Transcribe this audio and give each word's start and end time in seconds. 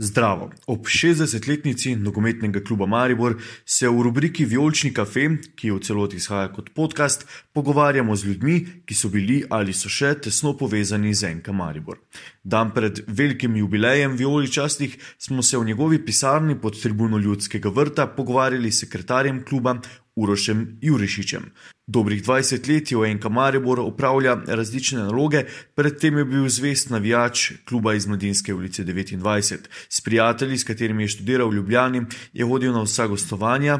Zdravo. 0.00 0.48
Ob 0.66 0.86
60-letnici 0.88 1.92
nogometnega 1.96 2.62
kluba 2.64 2.86
Maribor 2.86 3.34
se 3.66 3.88
v 3.88 4.00
rubriki 4.02 4.46
Violčni 4.48 4.94
kafe, 4.96 5.26
ki 5.52 5.74
v 5.74 5.80
celoti 5.84 6.16
izhaja 6.16 6.48
kot 6.48 6.70
podcast, 6.72 7.26
pogovarjamo 7.52 8.16
z 8.16 8.30
ljudmi, 8.30 8.54
ki 8.88 8.96
so 8.96 9.10
bili 9.12 9.42
ali 9.52 9.76
so 9.76 9.92
še 9.92 10.14
tesno 10.24 10.54
povezani 10.56 11.12
z 11.12 11.28
Enka 11.28 11.52
Maribor. 11.52 12.00
Dan 12.40 12.72
pred 12.72 13.02
velikim 13.12 13.60
jubilejem 13.60 14.16
Violi 14.16 14.48
častih 14.48 14.96
smo 15.20 15.44
se 15.44 15.60
v 15.60 15.68
njegovi 15.68 16.00
pisarni 16.00 16.56
pod 16.56 16.80
tribuno 16.80 17.20
ljudskega 17.20 17.68
vrta 17.68 18.08
pogovarjali 18.08 18.72
s 18.72 18.86
sekretarjem 18.86 19.44
kluba 19.44 19.82
Urošem 20.20 20.78
Jurišičem. 20.84 21.42
Dobrih 21.86 22.22
20 22.22 22.68
let 22.68 22.90
je 22.92 22.96
v 22.96 23.08
Enka 23.08 23.28
Maribor 23.28 23.80
upravlja 23.80 24.36
različne 24.46 24.98
naloge, 24.98 25.46
predtem 25.74 26.18
je 26.18 26.24
bil 26.24 26.48
zvest 26.48 26.90
navijač 26.90 27.52
kluba 27.64 27.94
iz 27.94 28.06
Mladinske 28.06 28.54
ulice 28.54 28.84
29. 28.84 29.70
S 29.88 30.00
prijatelji, 30.00 30.58
s 30.58 30.64
katerimi 30.64 31.02
je 31.02 31.14
študiral 31.16 31.48
v 31.48 31.54
Ljubljani, 31.54 32.02
je 32.32 32.44
hodil 32.44 32.72
na 32.72 32.82
vsa 32.84 33.06
gostovanja, 33.08 33.78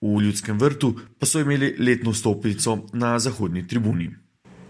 v 0.00 0.22
Ljudskem 0.22 0.58
vrtu 0.58 0.94
pa 1.18 1.26
so 1.26 1.42
imeli 1.42 1.74
letno 1.78 2.14
stopnico 2.14 2.78
na 2.92 3.18
zahodni 3.18 3.66
tribuni. 3.68 4.10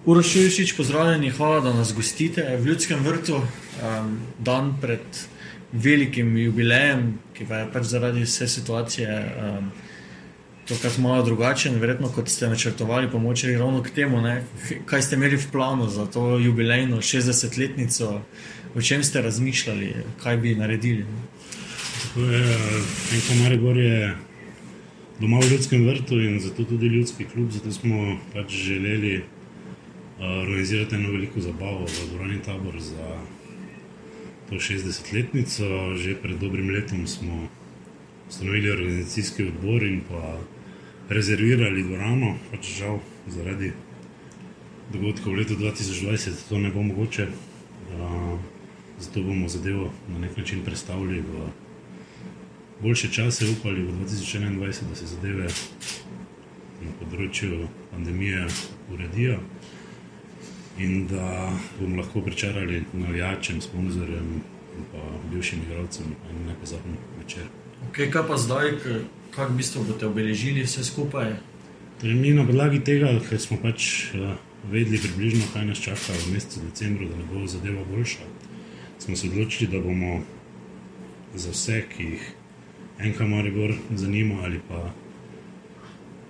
Uroš 0.07 0.37
Jurišič, 0.37 0.73
pozdravljeni, 0.77 1.31
hvala, 1.37 1.61
da 1.61 1.75
nas 1.77 1.93
gostite 1.95 2.49
v 2.57 2.67
Ljudskem 2.67 3.05
vrtu, 3.05 3.37
um, 3.37 4.17
dan 4.39 4.73
pred 4.81 5.05
velikim 5.73 6.33
jubilejem, 6.37 7.19
ki 7.37 7.45
pa 7.45 7.61
je 7.61 7.71
pač 7.73 7.93
zaradi 7.93 8.25
vse 8.25 8.49
situacije. 8.49 9.21
Um, 9.37 9.71
tokrat 10.71 10.99
malo 10.99 11.23
drugačen, 11.27 11.81
verjetno 11.83 12.09
kot 12.15 12.29
ste 12.31 12.49
načrtovali, 12.49 13.11
pomoči 13.11 13.57
ravno 13.59 13.83
k 13.83 13.91
temu, 13.91 14.21
ne? 14.23 14.45
kaj 14.87 15.03
ste 15.03 15.19
imeli 15.19 15.37
v 15.37 15.51
planu 15.53 15.89
za 15.91 16.07
to 16.07 16.39
jubilejno 16.39 17.01
60-letnico, 17.03 18.21
o 18.75 18.83
čem 18.83 19.03
ste 19.05 19.23
razmišljali, 19.23 19.95
kaj 20.23 20.37
bi 20.37 20.55
naredili. 20.55 21.07
Enko 23.15 23.35
Maribor 23.43 23.77
je 23.77 24.15
doma 25.21 25.41
v 25.43 25.51
ljudskem 25.51 25.87
vrtu 25.87 26.21
in 26.21 26.41
zato 26.41 26.65
tudi 26.65 26.87
ljudski 26.87 27.25
klub, 27.25 27.51
zato 27.51 27.73
smo 27.73 28.19
pač 28.33 28.55
želeli 28.55 29.17
uh, 29.19 29.25
organizirati 30.43 30.95
eno 30.95 31.11
veliko 31.11 31.41
zabavo 31.41 31.85
v 31.85 32.09
dvorani 32.15 32.39
tabor 32.47 32.81
za 32.81 33.19
to 34.49 34.55
60-letnico. 34.55 35.97
Že 35.97 36.15
pred 36.23 36.39
dobrim 36.39 36.71
letom 36.71 37.07
smo 37.07 37.49
ustanovili 38.29 38.71
organizacijski 38.71 39.45
odbor 39.45 39.83
in 39.83 40.01
pa 40.09 40.39
rezervirali 41.11 41.83
dvorano, 41.83 42.37
pač 42.51 42.79
žal 42.79 43.01
zaradi 43.27 43.73
dogodkov 44.93 45.35
v 45.35 45.43
letu 45.43 45.59
2020 45.59 46.49
to 46.49 46.59
ne 46.59 46.71
bo 46.71 46.83
mogoče. 46.83 47.27
Uh, 47.91 48.39
zato 49.01 49.23
bomo 49.23 49.49
zadevo 49.49 49.91
na 50.13 50.19
nek 50.19 50.37
način 50.37 50.65
predstavili 50.65 51.21
v 51.21 51.49
boljše 52.83 53.09
čase, 53.09 53.49
upali 53.49 53.83
v 53.83 53.93
2021, 53.93 54.89
da 54.89 54.95
se 54.95 55.07
zadeve 55.07 55.49
na 56.81 56.93
področju 57.01 57.69
pandemije 57.91 58.47
uredijo 58.93 59.41
in 60.79 61.07
da 61.11 61.53
bomo 61.81 62.01
lahko 62.01 62.23
pričarali 62.25 62.85
navijačem, 62.93 63.61
sponzorjem 63.61 64.29
in 64.77 64.87
pa 64.93 65.03
bivšim 65.33 65.65
igralcem 65.67 66.15
en 66.31 66.47
nepozaben 66.47 66.97
večer. 67.19 67.49
Okay, 67.91 68.09
kaj 68.13 68.27
pa 68.29 68.37
zdaj, 68.37 68.79
kako 69.31 69.53
v 69.53 69.57
bistvu 69.57 69.85
boste 69.85 70.07
obeležili 70.07 70.63
vse 70.63 70.85
skupaj? 70.85 71.35
Torej, 72.01 72.15
mi 72.15 72.33
na 72.35 72.47
podlagi 72.47 72.81
tega, 72.81 73.13
ker 73.29 73.41
smo 73.41 73.59
pač 73.61 74.11
uh, 74.17 74.35
vedeli 74.73 74.99
približno, 74.99 75.45
kaj 75.53 75.67
nas 75.69 75.83
čaka 75.83 76.17
v 76.17 76.35
mesecu 76.35 76.63
decembru, 76.65 77.09
da 77.09 77.17
ne 77.17 77.27
bo 77.29 77.47
zadeva 77.47 77.85
boljša, 77.85 78.27
smo 78.99 79.17
se 79.17 79.29
odločili, 79.29 79.71
da 79.71 79.81
bomo 79.85 80.23
za 81.35 81.53
vse, 81.53 81.83
ki 81.93 82.05
jih 82.05 82.25
enka 83.01 83.27
Maribor 83.27 83.75
zanima 83.95 84.43
ali 84.45 84.61
pa, 84.69 84.93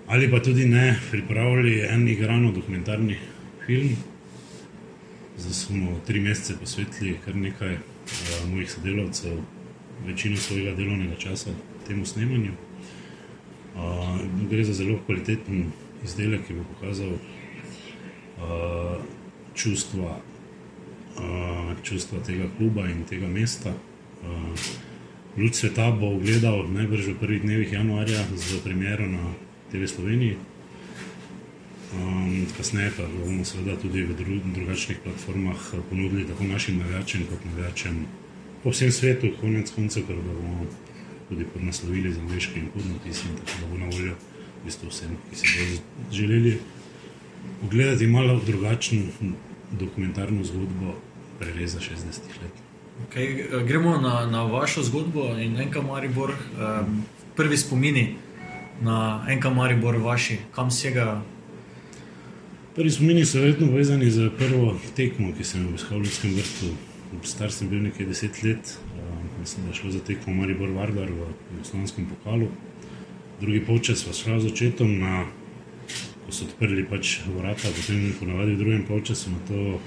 ali 0.07 0.31
pa 0.31 0.43
tudi 0.43 0.67
ne, 0.67 0.99
pripravili 1.11 1.81
en 1.89 2.09
igrano 2.09 2.53
dokumentarni 2.53 3.17
film. 3.67 3.97
Zdaj 5.39 5.55
smo 5.55 6.01
tri 6.07 6.21
mesece 6.21 6.59
posvetili 6.61 7.17
kar 7.25 7.37
nekaj 7.37 7.75
uh, 7.75 8.51
mojih 8.51 8.71
sodelavcev 8.71 9.39
večino 10.07 10.37
svojega 10.37 10.75
delovnega 10.77 11.17
časa 11.17 11.51
temu 11.87 12.07
snemanju. 12.07 12.53
Uh, 13.71 14.21
gre 14.51 14.65
za 14.65 14.75
zelo 14.75 14.99
kvaliteten 15.07 15.71
izdelek, 16.05 16.47
ki 16.47 16.55
bo 16.59 16.65
pokazal 16.75 17.13
uh, 17.15 18.97
čustva, 19.55 20.19
uh, 21.19 21.73
čustva 21.83 22.21
tega 22.27 22.49
kluba 22.59 22.89
in 22.91 23.05
tega 23.05 23.29
mesta. 23.29 23.75
Uh, 24.23 24.55
Ljud 25.37 25.55
sveta 25.55 25.91
bo 25.95 26.19
gledal 26.19 26.67
najbrž 26.67 27.13
v 27.13 27.19
prvih 27.21 27.43
dnevih 27.43 27.73
januarja 27.73 28.25
z 28.35 28.59
premjero 28.65 29.07
na 29.07 29.31
TV 29.71 29.87
Sloveniji. 29.87 30.37
Um, 31.95 32.47
kasneje 32.57 32.91
pa 32.97 33.07
bomo 33.07 33.45
seveda 33.45 33.77
tudi 33.79 34.03
v 34.03 34.15
dru 34.15 34.39
drugačnih 34.55 34.99
platformah 35.03 35.59
ponudili 35.91 36.27
tako 36.27 36.45
našim 36.45 36.79
navijačem 36.79 37.27
kot 37.31 37.45
navijačem 37.45 38.07
po 38.63 38.71
vsem 38.71 38.93
svetu, 38.93 39.31
konec 39.41 39.71
koncev, 39.71 40.07
ker 40.07 40.17
bomo 40.17 40.67
tudi 41.31 41.47
podnaslovili 41.55 42.13
za 42.13 42.21
angliški 42.21 42.59
in 42.61 42.69
podnotisi, 42.75 43.23
tako 43.39 43.61
da 43.61 43.67
bo 43.71 43.79
na 43.79 43.87
voljo 43.87 44.15
v 44.61 44.65
bistvu 44.65 44.89
vsem, 44.91 45.17
ki 45.31 45.37
si 45.37 45.47
bodo 45.59 45.83
želeli 46.13 46.59
ogledati 47.65 48.07
malo 48.07 48.41
drugačen 48.47 49.07
dokumentarno 49.73 50.45
zgodbo 50.45 50.95
prereza 51.39 51.79
60 51.79 51.87
let. 52.43 52.53
Okay, 53.09 53.67
gremo 53.67 53.97
na, 53.99 54.27
na 54.27 54.43
vašo 54.43 54.83
zgodbo 54.83 55.39
in 55.39 55.57
enka 55.57 55.83
Maribor, 55.83 56.31
um, 56.31 57.03
prvi 57.37 57.57
spomini 57.57 58.15
na 58.83 59.25
enka 59.29 59.51
Maribor, 59.51 59.97
vaši, 59.97 60.39
kam 60.55 60.71
sega. 60.71 61.23
Prvi 62.75 62.91
spomini 62.91 63.25
so 63.25 63.39
verjetno 63.39 63.67
povezani 63.67 64.11
z 64.11 64.31
prvo 64.39 64.77
tekmo, 64.97 65.33
ki 65.39 65.45
sem 65.45 65.63
jo 65.63 65.69
obiskal 65.69 65.99
v 65.99 66.03
Ljudskem 66.03 66.35
vrtu 66.35 66.75
star 67.23 67.51
sem 67.53 67.69
bil 67.69 67.83
nekaj 67.83 68.07
deset 68.07 68.43
let, 68.43 68.77
uh, 68.95 69.10
mislim, 69.41 69.65
da 69.65 69.71
je 69.71 69.75
šlo 69.75 69.91
za 69.91 70.01
tekmo 70.01 70.35
Maribor 70.35 70.71
Vardar 70.71 71.11
v 71.11 71.27
Jugoslavenskem 71.55 72.07
pokalu. 72.07 72.49
Drugi 73.41 73.65
polčas 73.67 74.05
pa 74.05 74.13
šla 74.13 74.41
z 74.41 74.53
očetom, 74.53 74.99
na, 74.99 75.25
ko 76.27 76.33
so 76.33 76.45
odprli 76.45 76.85
pač 76.89 77.21
vrata, 77.37 77.73
potem 77.77 78.13
ponavadi 78.21 78.55
v 78.55 78.61
drugem 78.61 78.85
polčasu 78.89 79.31
na 79.31 79.41
to 79.49 79.81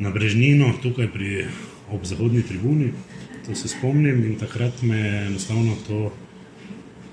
na 0.00 0.10
Brežnino, 0.10 0.72
tukaj 0.82 1.12
pri 1.12 1.46
ob 1.92 2.04
zahodni 2.08 2.42
tribuni. 2.42 2.92
To 3.46 3.54
se 3.54 3.68
spomnim 3.68 4.24
in 4.24 4.38
takrat 4.38 4.82
me 4.82 4.98
je 4.98 5.26
enostavno 5.26 5.76
to 5.86 6.12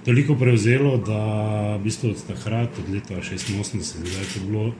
toliko 0.06 0.36
prevzelo, 0.36 0.98
da 0.98 1.22
v 1.76 1.84
bistvu 1.84 2.10
od 2.10 2.24
takrat, 2.28 2.80
od 2.80 2.94
leta 2.94 3.16
86, 3.20 4.04
da 4.04 4.20
je 4.20 4.28
to 4.34 4.46
bilo, 4.48 4.74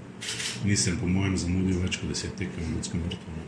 nisem 0.66 0.98
po 1.02 1.08
mojem 1.08 1.38
zamudil 1.38 1.82
več 1.84 2.00
kot 2.00 2.10
deset 2.10 2.36
tekem 2.40 2.64
v 2.64 2.76
ljudskem 2.78 3.04
vrtu. 3.06 3.40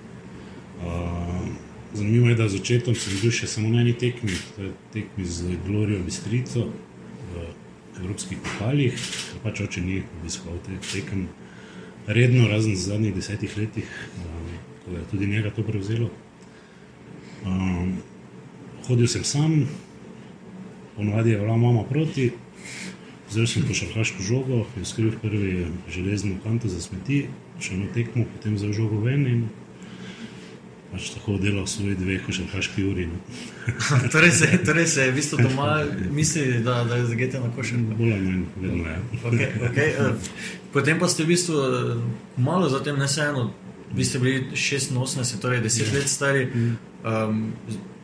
Zanimivo 1.94 2.30
je, 2.30 2.36
da 2.36 2.48
z 2.50 2.56
očetom 2.56 2.96
sem 2.96 3.18
bil 3.20 3.34
še 3.36 3.50
samo 3.52 3.70
na 3.70 3.82
eni 3.84 3.92
tekmi, 4.00 4.32
to 4.56 4.64
je 4.64 4.72
tekmi 4.94 5.26
z 5.28 5.58
Glorijo 5.66 6.00
Bistrico 6.06 6.70
v 7.32 7.48
evropskih 8.00 8.40
pokalih, 8.40 8.96
ker 8.96 9.42
pač 9.44 9.60
oče 9.66 9.84
ni 9.84 10.00
obiskal 10.22 10.56
te 10.64 10.78
tekem 10.88 11.28
redno, 12.08 12.48
razen 12.48 12.78
v 12.78 12.80
zadnjih 12.80 13.16
desetih 13.16 13.58
letih, 13.60 13.90
tako 14.16 14.94
da 14.94 15.02
je 15.02 15.10
tudi 15.12 15.28
njega 15.28 15.52
to 15.52 15.66
prevzelo. 15.68 16.08
Um, 17.44 17.98
hodil 18.88 19.12
sem 19.12 19.24
sam, 19.28 19.68
ponovadi 20.96 21.36
je 21.36 21.42
bila 21.44 21.58
mama 21.58 21.84
proti, 21.84 22.32
vzel 23.30 23.48
sem 23.48 23.68
košarkaško 23.68 24.24
žogo, 24.24 24.64
jo 24.78 24.86
skril 24.88 25.12
v 25.12 25.20
prvi 25.22 25.52
železni 25.92 26.38
kanto 26.44 26.72
za 26.72 26.80
smeti, 26.82 27.26
šel 27.60 27.84
na 27.84 27.92
tekmo, 27.94 28.26
potem 28.32 28.56
vzel 28.56 28.72
žogo 28.74 29.04
ven 29.04 29.28
in 29.28 29.44
pač 30.92 31.10
tako 31.16 31.38
delal 31.40 31.68
svoj 31.68 31.96
dve, 31.96 32.18
ko 32.26 32.34
še 32.36 32.46
kaški 32.52 32.84
uri. 32.88 33.08
No. 33.08 33.20
torej, 34.14 34.32
se, 34.42 34.50
torej 34.66 34.88
se 34.92 35.08
je 35.08 35.12
v 35.12 35.16
bistvu 35.16 35.40
doma 35.42 35.70
misli, 36.12 36.60
da, 36.66 36.82
da 36.88 37.00
je 37.00 37.10
zagete 37.14 37.40
na 37.40 37.52
košem. 37.56 37.86
Bolj 37.96 38.16
ali 38.16 38.26
manj, 38.28 38.44
vedno 38.60 38.90
je. 38.90 38.98
okay, 39.32 39.52
okay. 39.70 39.94
uh, 39.96 40.34
potem 40.76 41.00
pa 41.00 41.08
ste 41.12 41.24
v 41.24 41.34
bistvu 41.34 41.56
uh, 41.56 41.94
malo 42.38 42.68
zatem 42.70 43.00
neseeno, 43.00 43.50
vi 43.96 44.08
ste 44.08 44.20
bili 44.20 44.52
86, 44.52 45.40
torej 45.42 45.64
10 45.64 45.88
ja. 45.88 45.94
let 45.96 46.12
stari. 46.12 46.46
Um, 47.04 47.48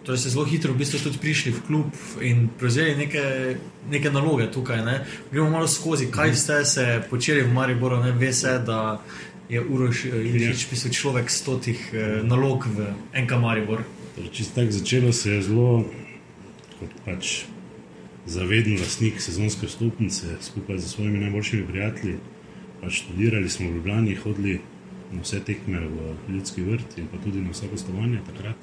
Torej, 0.07 0.24
ste 0.24 0.30
zelo 0.31 0.48
hitro 0.48 0.72
v 0.72 0.80
bistvu 0.80 1.04
tudi 1.04 1.19
prišli 1.19 1.51
v 1.51 1.62
klub 1.68 1.88
in 2.24 2.45
prevzeli 2.48 2.95
neke, 2.95 3.24
neke 3.92 4.07
naloge 4.07 4.48
tukaj. 4.48 4.80
Ne? 4.80 5.01
Gremo 5.36 5.51
malo 5.51 5.68
skozi, 5.68 6.07
kaj 6.07 6.31
ste 6.31 6.63
se 6.63 6.86
počeli 7.12 7.44
v 7.44 7.51
Mariboru, 7.51 8.00
ne 8.00 8.16
ve 8.16 8.31
se, 8.31 8.56
da 8.63 9.04
je 9.49 9.61
Uroš 9.63 10.05
Ilič 10.05 10.63
ja. 10.63 10.69
pisal 10.69 10.91
človek 10.91 11.31
stotih 11.31 11.79
eh, 11.94 12.23
nalog 12.23 12.67
v 12.67 12.91
enem. 13.15 13.83
Torej, 14.15 14.31
če 14.33 14.49
tako 14.55 14.71
začelo, 14.75 15.13
se 15.13 15.38
je 15.38 15.41
zelo 15.45 15.85
kot 16.77 16.91
pač 17.05 17.45
zaveden 18.27 18.75
lastnik 18.81 19.21
sezonske 19.23 19.69
stopnice 19.71 20.35
skupaj 20.44 20.81
z 20.83 20.89
svojimi 20.89 21.21
najboljšimi 21.23 21.67
prijatelji. 21.67 22.17
Pač 22.81 23.03
študirali 23.03 23.49
smo 23.49 23.69
v 23.69 23.79
Ljubljani, 23.79 24.17
hodili 24.19 24.59
na 25.13 25.23
vse 25.23 25.39
tekme 25.39 25.79
v 25.79 26.15
Ljudski 26.29 26.65
vrt 26.67 26.97
in 26.99 27.07
pa 27.07 27.17
tudi 27.23 27.39
na 27.41 27.55
vsa 27.55 27.71
gostovanja 27.71 28.19
takrat. 28.27 28.59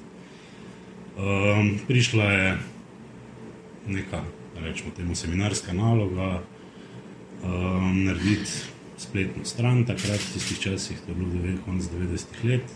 Um, 1.15 1.79
prišla 1.87 2.23
je 2.31 2.47
neka, 3.87 4.21
rečemo, 4.59 4.91
temu 4.95 5.15
seminarska 5.15 5.73
naloga, 5.73 6.43
um, 7.41 8.03
narediti 8.05 8.74
spletno 8.97 9.45
stran, 9.45 9.83
takrat 9.85 10.19
v 10.19 10.33
tistih 10.33 10.59
časih, 10.59 10.99
to 11.05 11.11
je 11.11 11.15
bilo 11.15 11.57
konec 11.65 11.87
90-ih 11.91 12.45
let. 12.45 12.75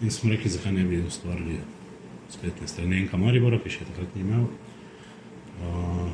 In 0.00 0.10
smo 0.10 0.30
rekli, 0.32 0.50
zakaj 0.50 0.72
ne 0.72 0.84
bi 0.84 1.02
ustvarili 1.04 1.60
spletne 2.30 2.68
strani 2.68 3.02
Enka 3.02 3.18
Maribora, 3.20 3.58
ki 3.60 3.72
še 3.72 3.88
takrat 3.90 4.14
ni 4.16 4.24
imel. 4.24 4.46
Uh, 5.60 6.08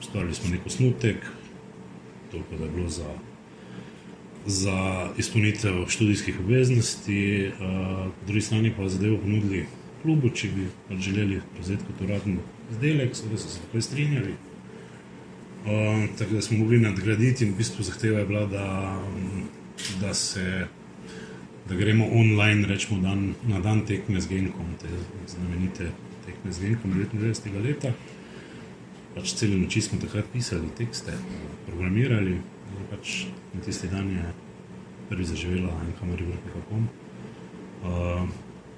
ustvarili 0.00 0.34
smo 0.34 0.52
nek 0.54 0.66
osnutek, 0.66 1.26
toliko 2.32 2.56
da 2.56 2.64
je 2.64 2.70
bilo 2.72 2.88
za, 2.88 3.10
za 4.46 4.78
izpolnitev 5.20 5.84
študijskih 5.92 6.40
obveznosti, 6.40 7.20
uh, 7.52 8.08
po 8.08 8.30
drugi 8.30 8.46
strani 8.48 8.72
pa 8.76 8.88
zadevo 8.88 9.20
ponudili 9.20 9.66
klubu, 10.02 10.30
če 10.32 10.48
bi 10.54 10.68
pač 10.88 11.04
želeli 11.10 11.42
prevzeti 11.52 11.84
kot 11.84 12.04
uradni 12.06 12.38
izdelek, 12.72 13.16
seveda 13.16 13.42
so 13.42 13.52
se 13.52 13.64
takoj 13.66 13.84
strinjali. 13.84 14.36
Uh, 15.66 16.08
tako 16.18 16.34
da 16.34 16.42
smo 16.42 16.58
mogli 16.58 16.78
nadgraditi, 16.78 17.44
in 17.44 17.52
v 17.52 17.56
bistvu 17.56 17.84
zahteva 17.84 18.18
je 18.18 18.26
bila, 18.26 18.46
da, 18.46 18.98
da, 20.00 20.14
se, 20.14 20.66
da 21.68 21.74
gremo 21.74 22.06
online, 22.12 22.66
rečemo 22.66 23.00
dan, 23.02 23.34
na 23.46 23.60
dan 23.60 23.86
tekme 23.86 24.20
z 24.20 24.28
Genkom, 24.28 24.66
te 24.80 24.88
znamenite 25.26 25.90
tekme 26.26 26.52
z 26.52 26.60
Genkom 26.60 26.94
99. 26.94 27.62
leta. 27.64 27.92
Pač 29.14 29.34
celo 29.34 29.58
noči 29.58 29.82
smo 29.82 29.98
takrat 30.00 30.30
pisali 30.32 30.70
tekste, 30.78 31.12
programirali, 31.66 32.38
in 32.38 32.84
pač 32.90 33.24
na 33.54 33.60
tisti 33.64 33.88
dan 33.88 34.10
je 34.10 34.24
prvi 35.08 35.24
zaživela 35.24 35.72
enkamaribor.com. 35.88 36.88
Uh, 37.82 38.28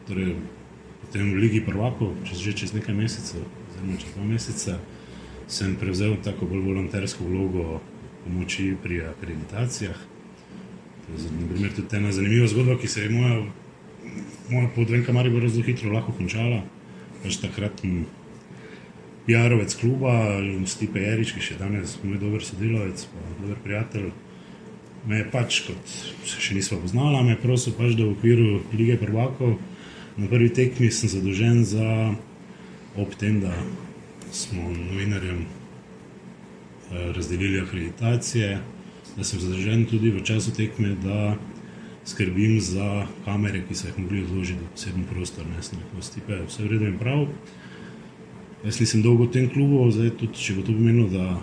torej, 0.09 0.37
potem 1.01 1.35
v 1.35 1.43
Ligi 1.43 1.61
prvakov, 1.65 2.15
čez, 2.25 2.41
že 2.41 2.55
čez 2.55 2.73
nekaj 2.73 2.95
mesecev, 2.95 3.45
oziroma 3.69 3.99
čez 3.99 4.11
dva 4.15 4.25
meseca, 4.25 4.75
sem 5.51 5.75
prevzel 5.77 6.17
tako 6.25 6.47
bolj 6.47 6.63
volontersko 6.69 7.27
vlogo 7.27 7.81
pomoči 8.25 8.75
pri 8.83 9.03
akreditacijah. 9.11 9.99
To 11.07 11.65
je 11.65 11.71
tudi 11.75 11.97
ena 11.97 12.13
zanimiva 12.13 12.47
zgodba, 12.47 12.79
ki 12.79 12.89
se 12.89 13.03
je 13.03 13.11
moja, 13.11 13.43
moja 14.51 14.69
podvenka 14.75 15.13
Maribor 15.13 15.49
zelo 15.49 15.67
hitro 15.67 15.93
lahko 15.93 16.15
končala. 16.15 16.63
Pač 17.23 17.37
takratni 17.43 18.05
PR-ovec 19.27 19.75
kluba, 19.81 20.41
Stipe 20.67 21.03
Jarič, 21.03 21.35
ki 21.37 21.43
še 21.45 21.59
danes 21.59 21.99
moj 22.05 22.21
dober 22.23 22.45
sodelavec, 22.45 23.03
pa 23.11 23.35
dober 23.43 23.59
prijatelj, 23.65 24.09
me 25.07 25.21
je 25.21 25.27
pač, 25.33 25.61
kot 25.67 25.93
se 26.25 26.41
še 26.41 26.57
nismo 26.57 26.81
poznali, 26.81 27.21
me 27.27 27.35
je 27.35 27.43
prosil 27.43 27.77
pač, 27.77 27.99
da 27.99 28.07
v 28.07 28.15
okviru 28.15 28.63
Lige 28.73 28.97
prvakov 29.03 29.59
na 30.17 30.31
prvi 30.31 30.51
tekmi 30.53 30.91
sem 30.93 31.11
zadolžen 31.13 31.65
za 31.65 32.15
ob 32.99 33.15
tem, 33.19 33.41
da 33.43 33.53
smo 34.33 34.63
novinarjem 34.63 35.41
eh, 35.41 37.13
razdelili 37.13 37.61
akreditacije, 37.61 38.61
da 39.17 39.25
sem 39.25 39.41
zadolžen 39.41 39.85
tudi 39.91 40.11
v 40.11 40.23
času 40.25 40.55
tekme, 40.55 40.95
da 41.05 41.37
skrbim 42.05 42.61
za 42.61 43.07
kamere, 43.25 43.63
ki 43.69 43.75
so 43.75 43.89
jih 43.89 43.99
mogli 43.99 44.25
odložiti 44.25 44.61
v 44.61 44.73
poseben 44.75 45.05
prostor, 45.11 45.47
ne 45.47 45.63
sem 45.63 45.79
rekel, 45.79 46.03
stipe, 46.03 46.43
vse 46.47 46.65
v 46.65 46.73
redu 46.73 46.89
in 46.89 46.99
prav. 46.99 47.27
Jaz 48.65 48.81
nisem 48.81 49.03
dolgo 49.03 49.25
v 49.25 49.33
tem 49.33 49.49
klubu, 49.51 49.85
zdaj 49.91 50.15
tudi 50.21 50.37
če 50.37 50.59
bo 50.59 50.65
to 50.67 50.77
pomenilo, 50.77 51.09
da 51.09 51.41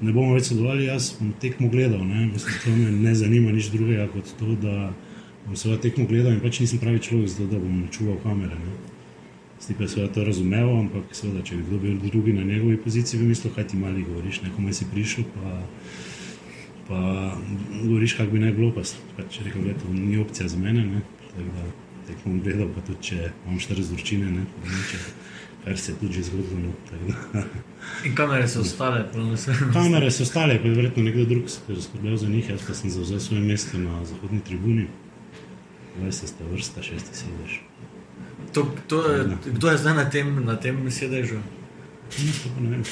ne 0.00 0.12
bomo 0.12 0.34
več 0.34 0.50
sodelovali, 0.50 0.86
jaz 0.88 1.12
bom 1.18 1.32
tekmo 1.40 1.70
gledal, 1.70 2.04
Mislim, 2.04 2.60
to 2.64 2.76
me 2.76 2.90
ne 2.90 3.14
zanima 3.14 3.52
nič 3.52 3.70
drugega 3.70 4.08
kot 4.12 4.32
to, 4.38 4.54
da 4.62 4.92
bom 5.46 5.56
seveda 5.56 5.82
tekmo 5.82 6.06
gledal 6.06 6.32
in 6.32 6.40
pač 6.40 6.60
nisem 6.60 6.78
pravi 6.78 7.02
človek, 7.02 7.28
zato 7.28 7.50
da 7.52 7.58
bom 7.58 7.84
čuval 7.90 8.18
kamere. 8.24 8.56
Ne. 8.56 8.89
Je 9.68 9.88
seveda 9.88 10.12
to 10.12 10.24
razumel, 10.24 10.70
ampak 10.78 11.12
seveda, 11.12 11.42
če 11.44 11.58
bi 11.58 11.66
kdo 11.68 11.78
bil 11.78 11.98
drugi 12.00 12.32
na 12.32 12.42
njegovi 12.42 12.78
poziciji, 12.80 13.20
bi 13.20 13.28
mislil, 13.28 13.52
kaj 13.54 13.68
ti 13.70 13.76
mali 13.76 14.02
govoriš, 14.02 14.40
nekomu 14.42 14.72
si 14.72 14.86
prišel, 14.92 15.26
pa, 15.34 15.58
pa 16.88 17.00
govoriš, 17.82 18.16
kak 18.18 18.32
bi 18.32 18.40
naj 18.40 18.54
bilo, 18.56 18.72
pa 18.72 19.26
če 19.28 19.44
rekel, 19.46 19.68
da 19.68 19.76
to 19.82 19.92
ni 19.92 20.16
opcija 20.18 20.48
za 20.48 20.58
mene, 20.58 20.86
ne. 20.86 21.02
tako 21.28 21.52
da 21.58 21.68
tekmo 22.08 22.40
gledal, 22.42 22.72
pa 22.74 22.82
tudi 22.86 23.10
če 23.10 23.18
imam 23.28 23.60
štiri 23.62 23.84
zvrčine, 23.92 24.32
ne, 24.32 24.46
neče, 24.64 25.02
kar 25.64 25.78
se 25.78 25.92
je 25.92 25.98
tudi 26.00 26.18
že 26.18 26.26
zgodilo. 26.30 26.72
No, 26.72 27.44
In 28.08 28.16
kamere 28.16 28.48
so 28.48 28.64
ostale, 28.64 29.04
kamere 29.74 30.10
so 30.10 30.24
ostale, 30.24 30.58
pa 30.62 30.68
je 30.68 30.74
verjetno 30.74 31.04
nekdo 31.04 31.28
drug, 31.30 31.46
ki 31.66 31.76
je 31.76 31.84
skrbel 31.84 32.16
za 32.16 32.32
njih, 32.32 32.50
jaz 32.56 32.64
pa 32.66 32.74
sem 32.74 32.90
zauzel 32.90 33.20
svoje 33.20 33.44
mesto 33.44 33.78
na 33.78 34.02
zahodni 34.08 34.40
tribuni. 34.46 34.88
20 36.00 36.42
vrsta, 36.52 36.82
6 36.82 37.12
sedež. 37.12 37.60
To, 38.52 38.66
to, 38.86 39.02
kdo 39.46 39.70
je 39.70 39.78
zdaj 39.78 39.94
na 39.94 40.04
tem, 40.10 40.44
na 40.44 40.56
tem 40.56 40.90
sedežu? 40.90 41.38
Ne, 42.58 42.68
vem. 42.70 42.82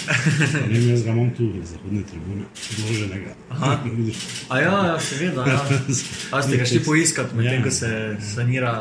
Ne 0.71 0.79
vem, 0.79 0.91
jaz 0.91 1.03
ga 1.03 1.11
imam 1.11 1.31
tu, 1.35 1.49
zahodne 1.67 2.03
tribune, 2.07 2.45
zloženega. 2.55 3.35
A 4.53 4.61
ja, 4.61 4.77
ja 4.87 5.01
seveda. 5.01 5.47
Ja. 5.47 5.59
A 6.39 6.43
ste 6.43 6.61
ga 6.61 6.69
šli 6.69 6.85
poiskati, 6.87 7.35
medtem 7.37 7.59
ja. 7.59 7.65
ko 7.65 7.75
se 7.75 7.91
sanira. 8.35 8.73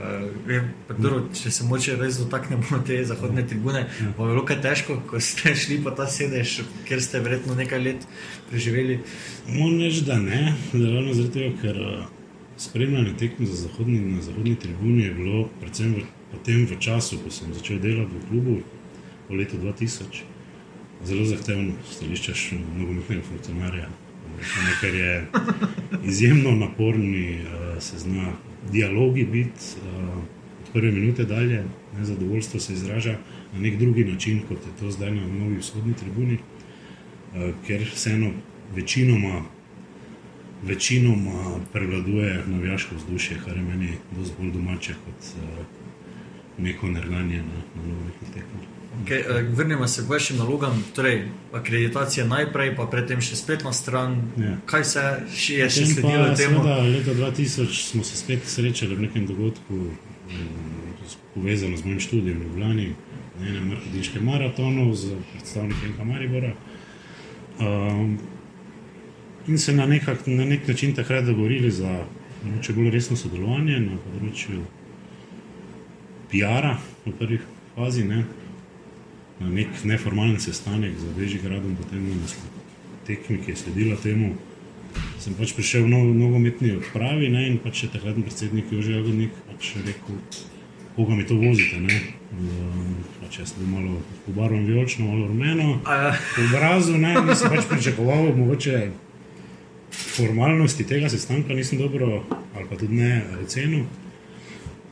Uh, 0.00 0.26
vem, 0.46 0.70
dobro, 0.88 1.26
če 1.36 1.50
se 1.52 1.64
moče 1.68 1.94
res 2.00 2.16
dotaknemo 2.22 2.78
te 2.88 3.02
zahodne 3.04 3.42
tribune, 3.46 3.82
ja. 3.84 4.12
bo 4.16 4.30
bilo 4.30 4.46
kaj 4.48 4.62
težko, 4.64 4.96
ko 5.06 5.20
ste 5.22 5.52
šli 5.62 5.76
po 5.84 5.92
ta 5.94 6.08
sedež, 6.08 6.62
ker 6.88 7.02
ste 7.04 7.20
verjetno 7.20 7.54
nekaj 7.58 7.84
let 7.84 8.06
preživeli. 8.48 9.02
Moram 9.52 9.76
reči, 9.84 10.06
da 10.08 10.16
ne, 10.18 10.54
ravno 10.72 11.28
tega, 11.34 11.52
ker 11.60 11.84
spremljanje 12.60 13.12
tekme 13.18 13.46
za 13.46 13.56
zahodni, 13.56 14.00
na 14.00 14.22
zahodni 14.22 14.54
tribuni 14.54 15.02
je 15.02 15.14
bilo, 15.14 15.48
predvsem 15.60 15.94
v, 15.94 16.02
potem 16.32 16.66
v 16.66 16.76
času, 16.80 17.18
ko 17.24 17.32
sem 17.32 17.54
začel 17.56 17.80
delati 17.80 18.12
v 18.12 18.28
klubu, 18.28 18.56
v 19.28 19.38
letu 19.40 19.56
2000, 19.56 20.24
zelo 21.08 21.24
zahtevno 21.24 21.72
stališče 21.88 22.58
nogometnega 22.76 23.22
funkcionarja. 23.28 23.88
Ker 24.80 24.94
je 24.94 25.14
izjemno 26.04 26.52
naporni, 26.56 27.40
uh, 27.40 27.80
se 27.82 27.98
zna 27.98 28.32
dialogi 28.72 29.24
biti 29.24 29.80
uh, 29.80 30.18
od 30.60 30.72
prve 30.72 30.92
minute 30.92 31.24
dalje, 31.24 31.64
nezadovoljstvo 31.98 32.60
se 32.60 32.72
izraža 32.72 33.16
na 33.52 33.60
nek 33.60 33.78
drugi 33.78 34.04
način, 34.04 34.42
kot 34.48 34.58
je 34.66 34.76
to 34.80 34.90
zdaj 34.90 35.14
na 35.14 35.26
novi 35.26 35.56
vzhodni 35.56 35.94
tribuni, 35.94 36.36
uh, 36.36 37.54
ker 37.66 37.88
vseeno 37.94 38.32
večinoma 38.76 39.44
večinoma 40.62 41.60
prevladuje 41.72 42.42
navijaško 42.46 42.94
vzdušje, 42.96 43.36
kar 43.44 43.56
je 43.56 43.62
meni 43.62 43.88
dosti 44.18 44.34
bolj 44.38 44.52
domače 44.52 44.94
kot 45.04 45.24
uh, 45.36 45.64
neko 46.58 46.88
nerganje 46.88 47.42
na, 47.42 47.58
na 47.76 47.88
novih 47.88 48.14
tekmah. 48.34 48.80
Okay, 49.04 49.38
eh, 49.38 49.42
vrnimo 49.42 49.88
se 49.88 50.02
k 50.02 50.08
vašim 50.08 50.36
nalogam, 50.36 50.84
torej 50.94 51.28
akreditacija 51.52 52.26
najprej, 52.26 52.74
pa 52.76 52.86
predtem 52.86 53.20
še 53.20 53.36
spletna 53.36 53.72
stran. 53.72 54.16
Ja. 54.36 54.56
Kaj 54.66 54.84
se 54.84 55.04
je 55.30 55.68
še 55.70 55.86
sledilo 55.86 56.26
temu? 56.36 56.64
Da, 56.64 56.80
leta 56.82 57.14
2000 57.14 57.70
smo 57.70 58.04
se 58.04 58.16
spet 58.16 58.44
srečali 58.44 58.98
v 58.98 59.06
nekem 59.06 59.26
dogodku, 59.26 59.78
um, 59.78 59.94
povezano 61.34 61.76
z 61.76 61.86
mojim 61.86 62.00
študijem 62.00 62.42
v 62.42 62.48
Ljubljani, 62.48 62.88
na 63.38 63.46
enem 63.46 63.70
marketinškem 63.76 64.26
maratonu 64.26 64.90
z 64.94 65.14
predstavnikom 65.32 65.96
Kamaribora. 65.96 66.52
Um, 67.60 68.18
in 69.48 69.58
se 69.58 69.72
na, 69.72 69.86
nekak, 69.86 70.26
na 70.26 70.44
nek 70.44 70.68
način 70.68 70.94
takrat 70.94 71.24
dogovorili 71.24 71.70
za 71.70 72.00
če 72.62 72.74
bolj 72.76 72.90
resno 72.94 73.16
sodelovanje 73.20 73.80
na 73.84 73.96
področju 74.00 74.62
PR-a 76.30 76.76
v 77.04 77.12
prvi 77.18 77.40
fazi, 77.74 78.04
ne, 78.06 78.22
na 79.40 79.50
nek 79.50 79.82
neformalen 79.88 80.38
sestanek 80.40 80.94
z 81.00 81.16
Bežigradom, 81.16 81.74
potem 81.76 82.04
na 82.06 82.30
tekmi, 83.08 83.40
ki 83.42 83.52
je 83.52 83.60
sledila 83.64 83.98
temu. 84.00 84.36
Sem 85.20 85.36
pač 85.38 85.52
prišel 85.54 85.86
v 85.86 86.14
nogometni 86.16 86.72
odpravi 86.78 87.28
ne, 87.32 87.44
in 87.50 87.58
pač 87.62 87.84
je 87.84 87.92
takratni 87.92 88.24
predsednik 88.26 88.72
Jože 88.72 88.96
Jagodnik 88.96 89.36
pač 89.50 89.74
rekel, 89.84 90.22
koga 90.96 91.18
mi 91.18 91.26
to 91.28 91.36
vozite. 91.40 91.80
Ne. 91.82 91.98
Pač 93.20 93.42
jaz 93.42 93.52
sem 93.54 93.68
malo 93.68 94.00
pobarvan 94.24 94.64
vijolično, 94.68 95.06
malo 95.10 95.28
rumeno. 95.28 95.78
V 95.84 96.48
obrazu 96.48 96.96
ne, 96.98 97.14
nisem 97.28 97.52
pač 97.52 97.68
pričakoval, 97.70 98.32
mogoče 98.38 99.09
formalnosti 100.16 100.86
tega 100.86 101.08
sestanka 101.08 101.54
nisem 101.54 101.78
dobro, 101.78 102.22
ali 102.54 102.68
pa 102.68 102.76
tudi 102.76 102.94
ne 102.94 103.22
ocenil. 103.42 103.84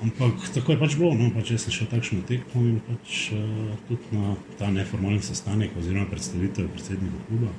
Ampak 0.03 0.47
tako 0.55 0.73
je 0.73 0.79
pač 0.79 0.95
bilo, 0.95 1.11
no, 1.19 1.31
pač 1.35 1.51
jaz 1.51 1.65
sem 1.67 1.75
šel 1.75 1.89
takšno 1.91 2.23
tekmo 2.29 2.63
in 2.63 2.77
pač 2.87 3.33
uh, 3.35 3.73
tudi 3.89 4.15
na 4.15 4.37
ta 4.61 4.71
neformalni 4.71 5.25
sestanek, 5.27 5.75
oziroma 5.79 6.07
predstavitev 6.07 6.69
predsednika 6.71 7.25
kluba. 7.27 7.51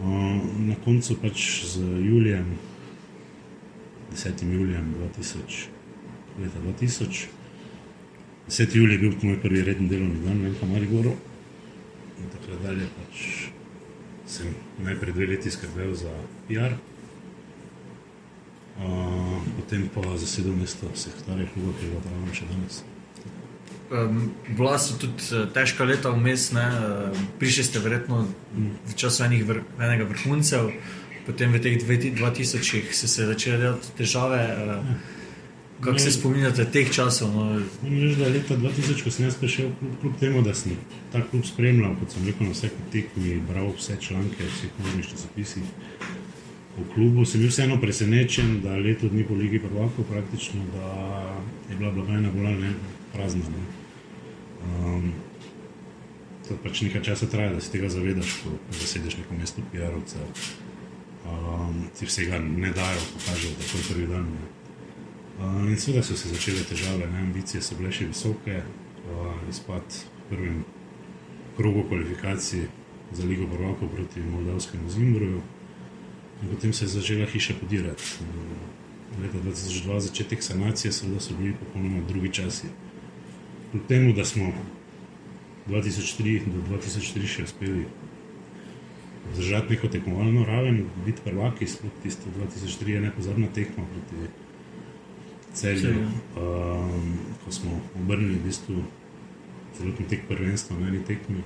Uh, 0.00 0.40
na 0.70 0.78
koncu 0.84 1.18
pač 1.20 1.66
z 1.68 1.84
Julijem, 2.00 2.54
10. 4.12 4.42
julijem 4.52 4.94
2000, 5.20 5.68
leta 6.40 6.64
2000, 6.64 7.28
10. 8.48 8.76
julij 8.76 8.94
je 8.94 8.98
bil 8.98 9.12
moj 9.22 9.40
prvi 9.40 9.62
redni 9.62 9.88
delovni 9.88 10.24
dan, 10.24 10.36
ne 10.36 10.48
vem, 10.48 10.56
kam 10.60 10.74
ali 10.74 10.86
goro. 10.86 11.12
In 12.20 12.28
tako 12.32 12.56
dalje 12.64 12.88
pač 12.96 13.51
sem 14.32 14.54
najprej 14.80 15.12
dve 15.12 15.26
leti 15.34 15.52
skrbel 15.52 15.92
za 15.94 16.12
PR. 16.48 16.78
Uh, 18.80 19.36
potem 19.60 19.84
pa 19.92 20.00
zasedel 20.16 20.56
mesto 20.56 20.88
sekretarja 20.96 21.44
kluba, 21.52 21.76
ki 21.76 21.92
ga 21.92 22.00
pravim 22.06 22.32
še 22.32 22.48
danes. 22.48 22.80
Um, 23.92 24.32
bila 24.56 24.78
so 24.80 24.96
tudi 24.96 25.20
uh, 25.36 25.44
težka 25.52 25.84
leta 25.84 26.10
vmes, 26.14 26.48
ne? 26.56 26.64
uh, 26.64 27.24
prišli 27.36 27.68
ste 27.68 27.82
verjetno 27.84 28.24
v 28.56 28.96
času 28.96 29.28
enih 29.28 29.44
vr 29.44 29.60
enega 29.76 30.08
vrhuncev, 30.08 30.72
potem 31.28 31.52
v 31.52 31.60
teh 31.60 31.76
2000-ih 31.84 32.88
se 32.96 33.06
je 33.12 33.28
začele 33.28 33.60
delati 33.60 33.92
težave. 34.00 34.40
Uh, 34.48 35.20
Kako 35.82 35.98
se 35.98 36.12
spominjate 36.12 36.64
teh 36.70 36.90
časov? 36.94 37.32
No? 37.34 37.58
Reč, 37.82 38.16
da 38.16 38.24
je 38.24 38.30
leta 38.36 38.56
2000, 38.56 39.02
ko 39.02 39.10
sem 39.10 39.24
jaz 39.26 39.34
prišel, 39.34 39.72
kljub, 39.78 39.96
kljub 40.00 40.12
temu, 40.20 40.42
da 40.46 40.54
sem 40.54 40.76
ta 41.12 41.22
klub 41.30 41.42
spremljal, 41.46 41.96
kot 41.98 42.14
sem 42.14 42.26
rekel, 42.26 42.46
na 42.46 42.54
vseh 42.54 42.76
tekmih, 42.92 43.40
bral 43.48 43.72
vse 43.74 43.96
članke, 44.00 44.46
vse 44.46 44.70
možne 44.78 45.02
časopise. 45.02 45.64
V 46.76 46.86
klubu 46.94 47.26
sem 47.26 47.42
bil 47.42 47.50
vseeno 47.50 47.80
presenečen, 47.80 48.60
da 48.62 48.78
leto 48.78 49.10
dni 49.10 49.26
po 49.26 49.34
Ligi 49.34 49.58
Prvakov 49.58 50.06
praktično, 50.10 50.62
da 50.72 50.86
je 51.70 51.76
bila 51.76 51.90
blagajna 51.90 52.30
bolj 52.30 52.56
ne 52.62 52.72
prazna. 53.12 53.50
Ne. 53.50 53.66
Um, 54.62 55.12
to 56.48 56.62
pač 56.62 56.86
nekaj 56.86 57.02
časa 57.10 57.26
traja, 57.26 57.52
da 57.58 57.60
se 57.60 57.74
tega 57.74 57.90
zavedaš, 57.90 58.38
ko 58.44 58.54
zasedeš 58.70 59.18
neko 59.18 59.34
mesto 59.34 59.66
PR-ovca. 59.74 60.30
Um, 61.26 61.84
ti 61.98 62.06
vsega 62.06 62.38
ne 62.38 62.70
dajo, 62.70 63.06
pokažejo 63.18 63.58
takoj 63.58 63.88
prvi 63.90 64.10
dan. 64.14 64.30
Ne. 64.30 64.61
Uh, 65.38 65.70
in 65.70 65.78
seveda 65.80 66.02
so 66.02 66.16
se 66.16 66.28
začele 66.28 66.64
težave, 66.68 67.06
ne? 67.06 67.18
ambicije 67.18 67.62
so 67.62 67.76
bile 67.78 67.92
še 67.92 68.10
visoke, 68.10 68.60
uh, 68.62 69.32
izpad 69.50 69.82
v 69.88 70.28
prvem 70.28 70.58
krogu 71.56 71.86
kvalifikacij 71.88 72.68
za 73.12 73.24
Ligo 73.24 73.46
Prvakov 73.46 73.88
proti 73.88 74.20
Moldavskemu 74.20 74.90
Zimbruju. 74.90 75.40
In 76.42 76.48
potem 76.48 76.72
se 76.72 76.84
je 76.84 76.88
začela 76.88 77.26
hiša 77.26 77.54
podirati. 77.60 78.02
Leta 79.20 79.38
2002, 79.38 79.98
začetek 80.00 80.42
sanacije, 80.42 80.92
seveda 80.92 81.20
so 81.20 81.36
bili 81.38 81.54
popolnoma 81.58 82.04
drugi 82.08 82.32
časi. 82.32 82.70
Kljub 83.70 83.82
temu, 83.88 84.12
da 84.12 84.24
smo 84.24 84.52
2003 85.68 86.40
do 86.46 86.62
2004 86.70 87.26
še 87.26 87.44
uspeli 87.48 87.84
zdržati 89.34 89.74
neko 89.74 89.88
tekmovalno 89.88 90.44
raven, 90.44 90.84
biti 91.06 91.22
prvaki, 91.24 91.66
sploh 91.66 91.92
tisto 92.02 92.30
2003 92.38 92.88
je 92.88 93.00
nepozorna 93.00 93.46
tekma 93.54 93.84
proti 93.84 94.26
celju, 95.54 95.94
um, 96.36 97.18
ko 97.44 97.52
smo 97.52 97.80
obrnili 98.00 98.38
v 98.38 98.44
bistvu 98.46 98.82
celotni 99.76 100.08
tek 100.08 100.26
prvenstva 100.28 100.78
na 100.80 100.88
eni 100.88 101.04
tekmi. 101.04 101.42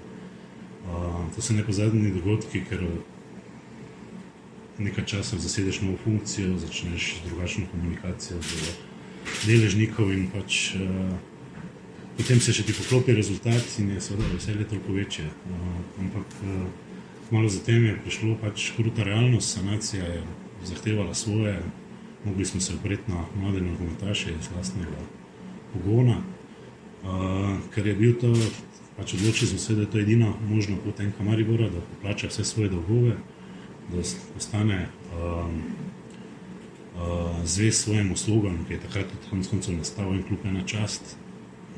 Uh, 0.87 1.27
to 1.35 1.43
so 1.43 1.55
nepozadni 1.55 2.13
dogodki, 2.15 2.63
ker 2.69 2.85
nekaj 4.79 5.05
časa 5.05 5.39
zasedeš 5.39 5.81
novo 5.83 5.99
funkcijo, 6.05 6.59
začneš 6.59 7.23
drugačno 7.27 7.67
komunikacijo 7.73 8.43
z 8.43 8.77
deležnikov 9.47 10.13
in 10.13 10.29
pač. 10.31 10.75
Uh, 10.77 11.17
Potem 12.17 12.39
se 12.41 12.49
še 12.57 12.63
ti 12.65 12.73
poklopi 12.73 13.13
rezultat 13.13 13.75
in 13.77 13.91
je 13.93 14.01
seveda 14.01 14.31
veselje 14.33 14.65
toliko 14.71 14.95
večje. 14.97 15.27
Uh, 15.29 15.65
ampak 16.01 16.39
uh, 16.41 16.63
malo 17.29 17.51
zatem 17.53 17.85
je 17.85 17.97
prišlo 18.07 18.37
pač 18.41 18.71
kruta 18.77 19.05
realnost, 19.05 19.53
sanacija 19.59 20.05
je 20.05 20.23
zahtevala 20.65 21.13
svoje, 21.15 21.59
mogli 22.25 22.45
smo 22.45 22.61
se 22.61 22.75
opreti 22.75 23.11
na 23.11 23.25
mlade 23.41 23.61
nogometaše 23.61 24.31
iz 24.31 24.49
vlastnega 24.55 24.99
pogona, 25.73 26.17
uh, 26.17 27.59
ker 27.75 27.87
je 27.87 27.95
bil 27.95 28.15
to, 28.21 28.33
pač 28.97 29.15
odločil 29.15 29.49
sem 29.49 29.59
se, 29.59 29.75
da 29.75 29.85
je 29.85 29.91
to 29.91 29.99
edina 29.99 30.33
možna 30.49 30.77
pot 30.85 31.01
enka 31.01 31.25
Maribora, 31.25 31.69
da 31.71 31.81
poplača 31.81 32.29
vse 32.33 32.45
svoje 32.45 32.69
dolgove, 32.69 33.17
da 33.93 34.03
ostane 34.37 34.89
um, 35.15 35.61
uh, 36.97 37.45
zvest 37.45 37.85
svojim 37.85 38.13
uslugam, 38.13 38.65
ki 38.69 38.75
je 38.75 38.81
takrat 38.81 39.07
tudi 39.13 39.31
konec 39.31 39.49
koncev 39.49 39.77
nastal 39.77 40.15
in 40.15 40.23
kljub 40.23 40.47
ena 40.47 40.65
čast, 40.67 41.17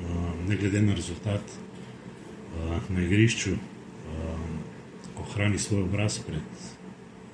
uh, 0.01 0.49
ne 0.49 0.57
glede 0.57 0.83
na 0.83 0.95
rezultat 0.95 1.43
uh, 1.43 2.91
na 2.91 3.05
igrišču, 3.05 3.53
uh, 3.53 5.21
ohrani 5.21 5.59
svoj 5.59 5.83
obraz 5.83 6.19
pred 6.19 6.69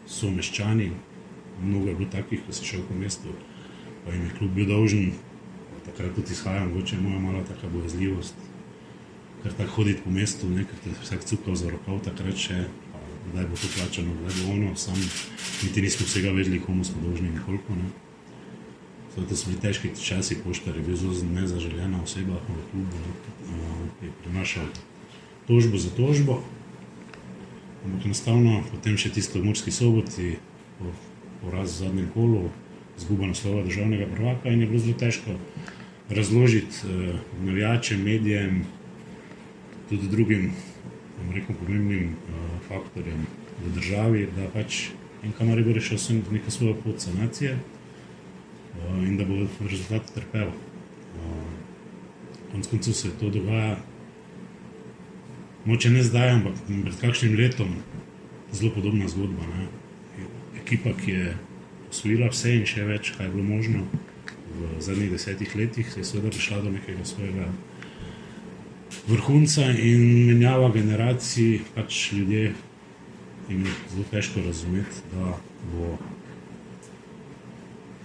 someščani, 0.07 0.91
mnogo 1.63 1.89
je 1.89 1.95
bilo 1.95 2.11
takih, 2.11 2.43
ki 2.47 2.53
so 2.53 2.65
šel 2.65 2.83
po 2.89 2.95
mestu, 2.95 3.35
pa 4.05 4.13
jim 4.13 4.25
je 4.27 4.35
kljub 4.39 4.55
bil 4.55 4.67
dolžen, 4.69 5.13
takrat 5.85 6.15
tudi 6.15 6.33
izhajam, 6.33 6.69
mogoče 6.69 7.01
moja 7.01 7.19
mala 7.19 7.45
taka 7.45 7.69
bojazljivost, 7.69 8.35
ker 9.43 9.53
tako 9.53 9.71
hoditi 9.77 10.03
po 10.05 10.11
mestu, 10.11 10.49
nekaj 10.51 10.81
te 10.85 10.95
vsak 11.03 11.25
cukal 11.25 11.57
za 11.57 11.71
rokav, 11.71 12.01
takrat 12.05 12.41
še, 12.41 12.65
da 13.33 13.41
je 13.41 13.47
bo 13.51 13.57
to 13.57 13.69
plačano, 13.77 14.15
da 14.23 14.33
je 14.33 14.41
bo 14.41 14.53
ono, 14.53 14.77
sam 14.77 14.97
niti 15.63 15.83
nismo 15.83 16.07
vsega 16.07 16.33
vedeli, 16.33 16.61
komu 16.61 16.85
smo 16.85 17.03
dolžni 17.05 17.29
in 17.29 17.39
koliko. 17.47 17.77
Ne. 17.77 17.93
To 19.15 19.37
so 19.37 19.47
bili 19.47 19.61
težki 19.63 19.93
časi, 19.95 20.41
poštar 20.45 20.77
je 20.77 20.83
bil 20.83 20.97
zelo 20.97 21.15
nezaželjena 21.37 22.03
oseba 22.03 22.41
v 22.49 22.65
klubu, 22.71 23.03
ne, 23.53 23.91
je 24.03 24.11
prinašal 24.25 24.67
tožbo 25.47 25.79
za 25.79 25.91
tožbo. 25.95 26.41
Ampak 27.85 28.07
enostavno, 28.09 28.63
potem 28.73 28.97
še 28.97 29.13
tisto 29.13 29.39
v 29.39 29.51
Murski 29.51 29.71
soboti, 29.71 30.39
poraz 31.45 31.75
v 31.75 31.87
zadnjem 31.87 32.11
kolu, 32.15 32.49
izguba 32.99 33.27
naslova 33.27 33.65
državnega 33.65 34.07
prvaka 34.15 34.49
in 34.49 34.61
je 34.61 34.67
bilo 34.67 34.79
zelo 34.79 34.99
težko 34.99 35.39
razložiti 36.11 36.89
eh, 36.89 37.19
navijačem, 37.45 38.03
medijem, 38.03 38.65
tudi 39.89 40.09
drugim 40.09 40.53
rekel, 41.33 41.57
pomembnim 41.57 42.13
eh, 42.13 42.59
faktorjem 42.69 43.27
v 43.65 43.73
državi, 43.75 44.29
da 44.37 44.49
pač 44.53 44.91
en 45.25 45.33
kamar 45.33 45.59
je 45.59 45.73
rešil 45.73 45.99
sem 45.99 46.23
neko 46.31 46.51
svojo 46.51 46.75
pot 46.85 47.01
sanacije 47.01 47.53
eh, 47.53 49.07
in 49.07 49.17
da 49.17 49.25
bo 49.25 49.47
rezultat 49.61 50.11
trpel. 50.15 50.49
Eh, 50.49 51.53
konc 52.53 52.67
koncev 52.67 52.93
se 52.95 53.11
to 53.21 53.31
dogaja, 53.31 53.77
moče 55.65 55.91
ne 55.91 56.03
zdaj, 56.03 56.31
ampak 56.31 56.61
pred 56.69 57.01
kakšnim 57.01 57.37
letom, 57.37 57.77
zelo 58.53 58.71
podobna 58.75 59.09
zgodba. 59.09 59.47
Ne? 59.57 59.67
Ekipa, 60.65 60.97
ki 60.97 61.11
je 61.11 61.37
osvojila 61.91 62.33
vse 62.33 62.57
in 62.57 62.67
še 62.67 62.89
več, 62.89 63.13
kaj 63.17 63.29
je 63.29 63.33
bilo 63.37 63.45
možno 63.45 63.85
v 64.55 64.81
zadnjih 64.83 65.13
desetih 65.13 65.55
letih, 65.59 65.93
je 65.97 66.05
seveda 66.05 66.33
prišla 66.33 66.63
do 66.65 66.73
nekega 66.73 67.05
svojega 67.05 67.49
vrhunca 69.09 69.67
in 69.71 70.05
menjava 70.31 70.71
generacij, 70.73 71.61
pač 71.75 72.13
ljudje 72.17 72.55
jim 73.49 73.67
je 73.67 73.73
zelo 73.93 74.05
težko 74.11 74.41
razumeti, 74.47 75.03
da 75.13 75.35
bo, 75.73 75.97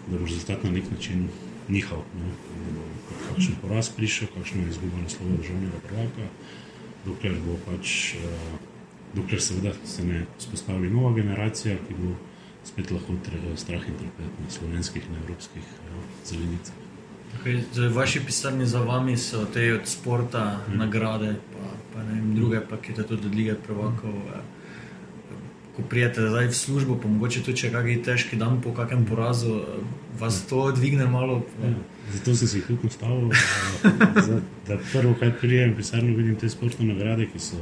da 0.08 0.18
bo 0.18 0.26
rezultat 0.26 0.64
na 0.64 0.72
nek 0.72 0.92
način 0.92 1.28
njihov. 1.70 2.04
Ne? 2.20 2.34
Kakšen 3.30 3.60
poraz 3.62 3.92
prišel, 3.96 4.28
kakšno 4.36 4.66
je 4.66 4.74
izguba 4.74 5.04
naslova 5.04 5.38
državnega 5.38 5.84
prvaka, 5.88 6.28
dokler 7.06 7.40
bo 7.46 7.62
pač. 7.70 8.16
Uh, 8.20 8.66
Dokler 9.10 9.42
seveda 9.42 9.72
se 9.90 10.04
ne 10.06 10.20
vzpostavi 10.38 10.90
nova 10.94 11.16
generacija, 11.16 11.80
ki 11.88 11.96
bo 11.98 12.12
spet 12.70 12.92
lahko 12.94 13.18
strah 13.56 13.88
in 13.88 13.98
trpet 13.98 14.38
na 14.44 14.52
slovenskih 14.54 15.10
in 15.10 15.18
evropskih 15.24 15.66
ja, 15.66 16.06
zelenicah. 16.26 16.86
Okay, 17.40 17.62
vaši 17.94 18.20
pisarni 18.26 18.66
za 18.66 18.80
vami 18.80 19.18
so 19.18 19.46
te 19.46 19.74
od 19.74 19.88
sporta, 19.88 20.62
hmm. 20.68 20.78
nagrade, 20.78 21.36
pa, 21.54 21.68
pa 21.94 22.04
vem, 22.04 22.36
druge, 22.36 22.62
pa 22.70 22.78
ki 22.78 22.94
te 22.94 23.04
tudi 23.04 23.28
od 23.28 23.36
lige 23.36 23.56
prvakov. 23.68 24.12
Hmm. 24.12 24.48
Ko 25.76 25.86
prijete 25.90 26.28
zdaj 26.28 26.48
v 26.48 26.56
službo, 26.56 26.98
pa 27.00 27.08
mogoče 27.08 27.44
tudi 27.46 27.58
če 27.58 27.70
kakšen 27.72 28.02
težki 28.04 28.40
dan 28.40 28.60
po 28.62 28.74
kakšnem 28.76 29.06
porazu, 29.08 29.62
vas 30.20 30.42
to 30.50 30.72
dvigne 30.76 31.08
malo. 31.08 31.44
Ja, 31.64 31.72
zato 32.14 32.36
sem 32.36 32.48
se 32.48 32.58
jih 32.58 32.68
tudi 32.68 32.90
postavil, 32.90 33.30
da, 34.28 34.42
da 34.68 34.80
prvo, 34.92 35.14
kaj 35.20 35.38
prijem, 35.40 35.76
pisarno 35.78 36.18
vidim 36.18 36.36
te 36.36 36.50
sportne 36.50 36.90
nagrade, 36.92 37.30
ki 37.32 37.40
so. 37.40 37.62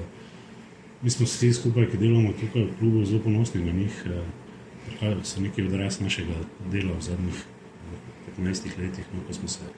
Mi 1.03 1.13
smo 1.13 1.27
vsi 1.29 1.51
skupaj, 1.53 1.91
ki 1.91 2.01
delamo 2.01 2.33
tukaj 2.39 2.63
v 2.63 2.75
klubu, 2.79 3.05
zelo 3.05 3.21
ponosni 3.21 3.61
na 3.61 3.75
njih 3.75 4.01
prihajajo, 4.87 5.23
so 5.23 5.41
neki 5.41 5.67
odraz 5.67 5.99
našega 6.01 6.41
dela 6.71 6.97
v 6.97 7.01
zadnjih 7.01 7.45
15 8.37 8.77
letih, 8.79 9.05
no, 9.13 9.23
ko 9.27 9.33
smo 9.33 9.47
se 9.47 9.71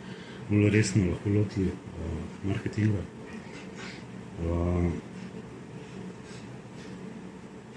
bolj 0.50 0.70
resno 0.74 1.06
lahko 1.12 1.30
lotili 1.30 1.70
uh, 1.70 2.48
marketinga. 2.48 3.04
Uh, 4.40 4.92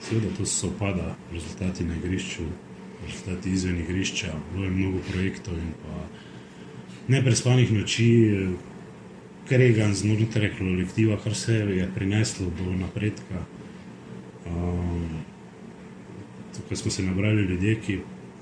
seveda 0.00 0.36
to 0.36 0.46
so 0.46 0.70
pada 0.78 1.16
rezultati 1.32 1.84
na 1.84 1.96
igrišču, 1.96 2.42
rezultati 3.06 3.50
izven 3.50 3.80
igrišča, 3.80 4.32
bilo 4.52 4.64
je 4.64 4.70
mnogo 4.70 4.98
projektov 5.10 5.54
in 5.54 5.72
pa 5.82 6.06
neprespanih 7.08 7.72
noči, 7.72 8.08
kregan 9.48 9.94
znotraj 9.94 10.52
kolektiva, 10.58 11.16
kar 11.24 11.34
se 11.34 11.54
je 11.54 11.88
prineslo 11.94 12.50
do 12.58 12.72
napredka. 12.72 13.44
Um, 14.46 15.31
tukaj 16.62 16.76
smo 16.76 16.90
se 16.90 17.02
nabrali 17.02 17.42
ljudje, 17.42 17.80
ki 17.80 17.98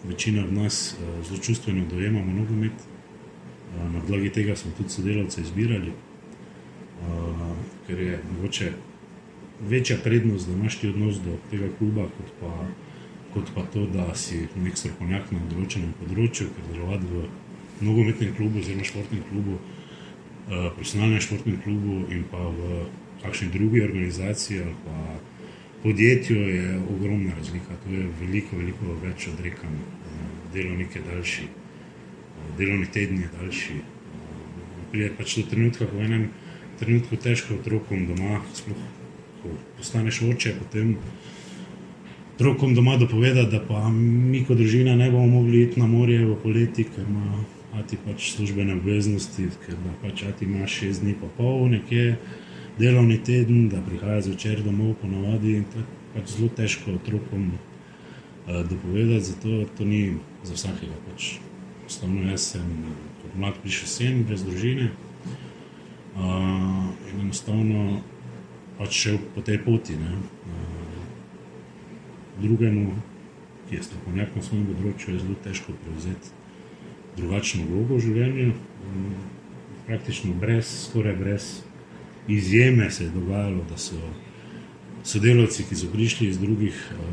večina 0.09 0.45
od 0.45 0.53
nas 0.53 0.95
uh, 0.95 1.25
zelo 1.27 1.39
čustveno 1.39 1.87
dojemamo 1.91 2.33
nogomet. 2.33 2.73
Uh, 2.73 3.93
na 3.93 4.01
podlagi 4.01 4.31
tega 4.31 4.57
smo 4.57 4.71
tudi 4.77 4.89
sodelavce 4.89 5.41
izbirali, 5.41 5.91
uh, 5.91 7.51
ker 7.87 8.01
je 8.01 8.23
mogoče 8.37 8.73
večja 9.61 9.97
prednost, 10.05 10.49
da 10.49 10.55
imaš 10.55 10.79
ti 10.79 10.89
odnos 10.89 11.17
do 11.25 11.37
tega 11.51 11.69
kluba, 11.79 12.09
kot 12.17 12.33
pa 12.41 12.67
kot 13.35 13.51
pa 13.55 13.63
to, 13.63 13.87
da 13.87 14.15
si 14.15 14.47
nek 14.59 14.79
strokovnjak 14.79 15.31
na 15.31 15.43
določenem 15.53 15.93
področju, 16.01 16.49
ker 16.55 16.65
delovati 16.73 17.07
v 17.11 17.27
nogometnem 17.87 18.33
klubu, 18.35 18.59
oziroma 18.59 18.87
športnem 18.89 19.23
klubu, 19.31 19.59
uh, 19.59 20.71
profesionalnem 20.75 21.23
športnem 21.23 21.61
klubu 21.63 22.01
in 22.11 22.25
pa 22.33 22.43
v 22.57 22.87
kakšni 23.23 23.51
drugi 23.55 23.85
organizaciji 23.85 24.63
ali 24.65 24.75
pa 24.85 24.97
podjetju 25.83 26.37
je 26.37 26.79
ogromna 26.95 27.35
razlika. 27.37 27.77
To 27.85 27.93
je 27.95 28.07
veliko, 28.21 28.57
veliko 28.57 28.95
več 29.03 29.29
odrekanj. 29.33 29.81
Uh, 29.81 30.29
delovnik 30.55 30.97
je 30.97 31.03
daljši, 31.09 31.49
uh, 31.49 32.47
delovni 32.59 32.87
teden 32.93 33.25
je 33.25 33.33
daljši. 33.41 33.81
Uh, 33.81 34.87
pride 34.93 35.11
pač 35.19 35.37
do 35.41 35.49
trenutka, 35.51 35.87
ko 35.87 35.97
v 35.97 36.09
enem 36.09 36.31
trenutku 36.81 37.17
težko 37.17 37.61
otrokom 37.61 38.07
doma, 38.09 38.41
sploh 38.57 38.81
ko 39.43 39.55
postaneš 39.77 40.23
oče, 40.23 40.55
potem 40.59 40.97
otrokom 42.35 42.75
doma 42.75 42.97
dopoveda, 42.97 43.45
da 43.45 43.61
pa 43.61 43.89
mi 43.93 44.45
kot 44.49 44.57
družina 44.57 44.97
ne 44.97 45.11
bomo 45.11 45.41
mogli 45.41 45.63
iti 45.67 45.81
na 45.81 45.87
morje 45.87 46.25
v 46.25 46.37
poleti, 46.43 46.87
ker 46.89 47.05
ima 47.05 47.45
ati 47.81 47.99
pač 48.05 48.33
službene 48.35 48.75
obveznosti, 48.81 49.49
ker 49.65 49.77
pač 50.03 50.25
ati 50.29 50.49
ima 50.49 50.67
šest 50.67 51.05
dni 51.05 51.15
pa 51.21 51.29
pol 51.37 51.69
nekje 51.71 52.17
delovni 52.79 53.19
teden, 53.25 53.69
da 53.69 53.83
prihaja 53.83 54.23
zvečer 54.23 54.63
domov 54.63 54.95
ponovadi 55.03 55.57
in 55.57 55.65
to 55.73 55.79
je 55.79 55.85
pač 56.15 56.33
zelo 56.37 56.49
težko 56.57 56.97
otrokom 56.99 57.53
uh, 57.53 58.63
dopovedati, 58.71 59.25
zato 59.25 59.65
to 59.79 59.85
ni 59.85 60.17
za 60.45 60.55
vsakega. 60.55 60.97
Pač. 61.11 61.37
Stavno 61.91 62.31
jaz 62.31 62.53
sem 62.55 62.67
kot 63.23 63.35
mlad 63.35 63.57
prišel 63.63 63.89
sem 63.91 64.25
brez 64.25 64.45
družine 64.47 64.91
uh, 66.15 66.91
in 67.11 67.25
enostavno 67.27 68.03
pač 68.79 68.95
šel 69.05 69.19
po 69.35 69.43
tej 69.43 69.59
poti. 69.65 69.99
Ne. 69.99 70.19
Uh, 70.47 70.81
drugemu, 72.41 72.95
ki 73.69 73.77
je 73.77 73.83
strokovnjak 73.83 74.37
na 74.37 74.43
svojem 74.43 74.69
področju, 74.71 75.15
je 75.15 75.23
zelo 75.25 75.37
težko 75.45 75.75
prevzeti 75.85 76.33
drugačno 77.19 77.67
vlogo 77.69 77.99
v 77.99 78.05
življenju. 78.07 78.53
Praktično 79.87 80.35
brez, 80.41 80.71
skoraj 80.87 81.17
brez 81.19 81.51
izjeme 82.29 82.91
se 82.91 83.05
je 83.05 83.11
dogajalo, 83.11 83.65
da 83.71 83.79
so 83.79 84.01
sodelavci, 85.05 85.65
ki 85.69 85.77
so 85.77 85.89
prišli 85.93 86.29
iz 86.29 86.39
drugih, 86.39 86.77
uh, 86.93 87.07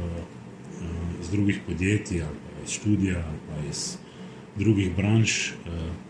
uh, 0.81 1.21
iz 1.21 1.29
drugih 1.29 1.59
podjetij 1.67 2.23
ali 2.23 2.65
iz 2.65 2.71
študija 2.71 3.23
ali 3.55 3.69
iz 3.69 3.97
drugih 4.57 4.95
branž. 4.95 5.51
Uh, 5.65 6.07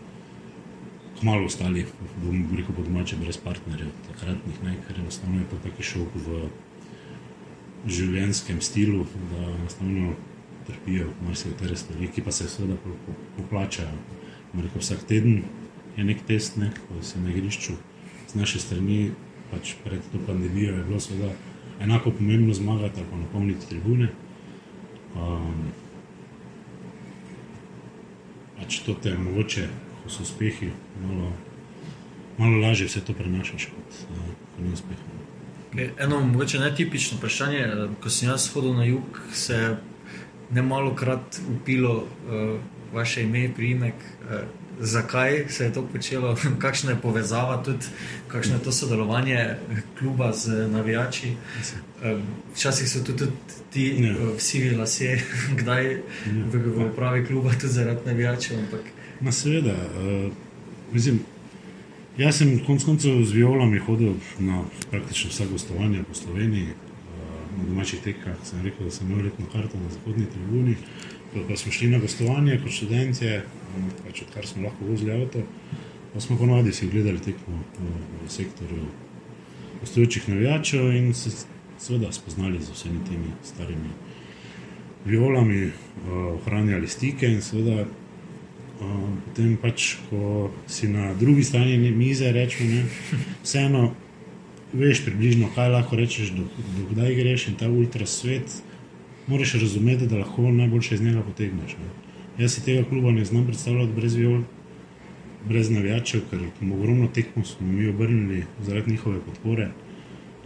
malo 1.22 1.44
ostali, 1.44 1.86
bom 2.22 2.56
rekel, 2.56 2.74
po 2.74 2.82
domače, 2.82 3.16
brez 3.16 3.36
partnerjev, 3.42 3.90
takratnih 4.06 4.62
ne, 4.62 4.76
ker 4.86 5.00
enostavno 5.00 5.40
je 5.40 5.48
to 5.50 5.58
taki 5.62 5.82
šok 5.82 6.14
v 6.26 6.42
življenjskem 7.86 8.60
stilu, 8.62 9.06
da 9.32 9.42
enostavno 9.56 10.14
trpijo 10.66 11.08
marsikateri 11.26 11.76
stvari, 11.76 12.10
ki 12.14 12.22
pa 12.22 12.34
se 12.34 12.48
seveda 12.48 12.76
poplačajo. 13.36 13.98
Vsak 14.78 15.04
teden 15.08 15.42
je 15.96 16.04
nek 16.04 16.22
test, 16.26 16.56
ne, 16.56 16.70
ko 16.86 17.02
se 17.02 17.20
na 17.20 17.32
igrišču 17.32 17.76
z 18.28 18.34
naše 18.34 18.60
strani, 18.60 19.10
pač 19.50 19.74
pred 19.84 20.00
to 20.12 20.20
pandemijo 20.26 20.76
je 20.76 20.84
bilo 20.84 21.00
seveda 21.00 21.32
enako 21.80 22.10
pomembno 22.10 22.54
zmagati 22.54 23.00
ali 23.00 23.08
pa 23.10 23.16
napolniti 23.16 23.68
tribune. 23.68 24.08
Um, 25.16 25.72
pač 28.58 28.80
to 28.86 28.94
te 28.94 29.14
mogoče 29.18 29.68
ko 30.08 30.14
so 30.14 30.22
uspehi, 30.22 30.70
malo, 31.02 31.32
malo 32.38 32.60
lažje 32.60 32.86
vse 32.86 33.00
to 33.04 33.12
prenašaš 33.12 33.66
kot, 33.66 33.96
uh, 34.10 34.30
kot 34.54 34.64
ni 34.64 34.72
uspeh. 34.72 34.96
Eno, 36.00 36.20
mogoče 36.24 36.58
netipično 36.58 37.18
vprašanje. 37.18 37.58
Eh, 37.58 37.88
ko 38.00 38.10
sem 38.10 38.28
jaz 38.28 38.48
hodil 38.54 38.72
na 38.74 38.84
jug, 38.84 39.20
se 39.32 39.54
je 39.54 39.76
ne 40.50 40.62
malo 40.62 40.94
krat 40.94 41.40
upilo 41.56 41.94
uh, 41.96 42.56
vaše 42.92 43.22
ime, 43.22 43.50
priimek. 43.54 43.94
Uh, 44.24 44.67
zakaj 44.80 45.44
se 45.48 45.64
je 45.64 45.72
to 45.72 45.82
počelo, 45.92 46.36
kakšna 46.64 46.90
je 46.90 47.00
povezava, 47.02 47.62
tudi 47.62 47.86
kakšno 48.28 48.54
je 48.54 48.62
to 48.62 48.72
sodelovanje 48.72 49.56
kluba 49.98 50.32
z 50.32 50.68
navijači. 50.68 51.32
Včasih 52.54 52.88
so 52.88 53.04
tudi 53.04 53.26
ti 53.72 53.96
ja. 54.00 54.14
vsi 54.36 54.70
lasje, 54.70 55.22
kdaj 55.60 55.92
ja. 55.92 56.00
v 56.52 56.90
upravi 56.92 57.26
kluba, 57.26 57.50
tudi 57.60 57.72
zaradi 57.72 58.00
navijačev. 58.06 58.58
Ampak 58.58 58.80
Ma 59.20 59.32
seveda, 59.32 59.74
uh, 59.74 60.32
mislim, 60.92 61.20
jaz 62.18 62.36
sem 62.38 62.60
konec 62.66 62.84
koncev 62.84 63.24
z 63.24 63.32
violami 63.32 63.78
hodil 63.78 64.14
na 64.38 64.62
praktično 64.90 65.30
vsa 65.30 65.46
gostovanja 65.50 66.04
po 66.08 66.14
Sloveniji, 66.14 66.70
uh, 66.70 67.58
na 67.58 67.64
domačih 67.68 68.00
tekah. 68.04 68.36
Sem 68.44 68.62
rekel, 68.64 68.86
da 68.86 68.90
sem 68.90 69.10
imel 69.10 69.24
letno 69.24 69.46
karto 69.52 69.78
na 69.78 69.90
zahodni 69.90 70.26
tribuni. 70.30 70.76
Pa, 70.78 71.17
pa 71.32 71.56
smo 71.56 71.72
šli 71.72 71.90
na 71.92 71.98
gostovanje 71.98 72.60
kot 72.62 72.72
študentje, 72.72 73.42
um, 73.76 73.90
pač 74.06 74.22
odkar 74.22 74.46
smo 74.46 74.64
lahko 74.68 74.88
vozili 74.88 75.12
avto, 75.12 75.44
pa 76.14 76.20
smo 76.20 76.38
ponovadi 76.38 76.72
si 76.72 76.88
gledali 76.88 77.20
tekmo 77.20 77.62
v, 77.78 77.92
v 78.24 78.30
sektorju 78.32 78.88
gostujočih 79.80 80.28
navijačev 80.28 80.90
in 80.96 81.14
se 81.14 81.30
seveda 81.78 82.12
spoznali 82.12 82.58
z 82.62 82.74
vsemi 82.74 82.98
temi 83.06 83.30
starimi 83.44 83.92
violami, 85.04 85.70
ohranjali 86.10 86.88
stike 86.88 87.28
in 87.30 87.42
seveda 87.42 87.84
potem 88.78 89.56
pač, 89.58 89.96
ko 90.10 90.50
si 90.70 90.88
na 90.88 91.12
drugi 91.18 91.44
strani 91.44 91.90
mize, 91.90 92.30
rečemo, 92.32 92.70
ne, 92.70 92.84
vseeno 93.42 93.94
veš 94.72 95.02
približno, 95.06 95.50
kaj 95.54 95.72
lahko 95.72 95.98
rečeš, 95.98 96.30
do, 96.36 96.46
do 96.94 97.08
greš 97.16 97.48
in 97.48 97.56
ta 97.58 97.68
ultra 97.68 98.06
svet, 98.06 98.62
moraš 99.28 99.54
razumeti, 99.54 100.06
da 100.06 100.18
lahko 100.18 100.42
najboljše 100.42 100.94
iz 100.94 101.02
njega 101.02 101.22
potegneš. 101.22 101.76
Ne. 101.76 101.88
Jaz 102.38 102.54
si 102.54 102.64
tega 102.64 102.88
kluba 102.88 103.10
ne 103.10 103.24
znam 103.24 103.44
predstavljati 103.46 103.92
brez 103.92 104.14
viol, 104.14 104.42
brez 105.48 105.70
navijačev, 105.70 106.20
ker 106.30 106.40
ogromno 106.72 107.08
tekmo 107.14 107.44
smo 107.44 107.66
mi 107.66 107.88
obrnili 107.88 108.44
zaradi 108.62 108.90
njihove 108.90 109.20
podpore. 109.20 109.68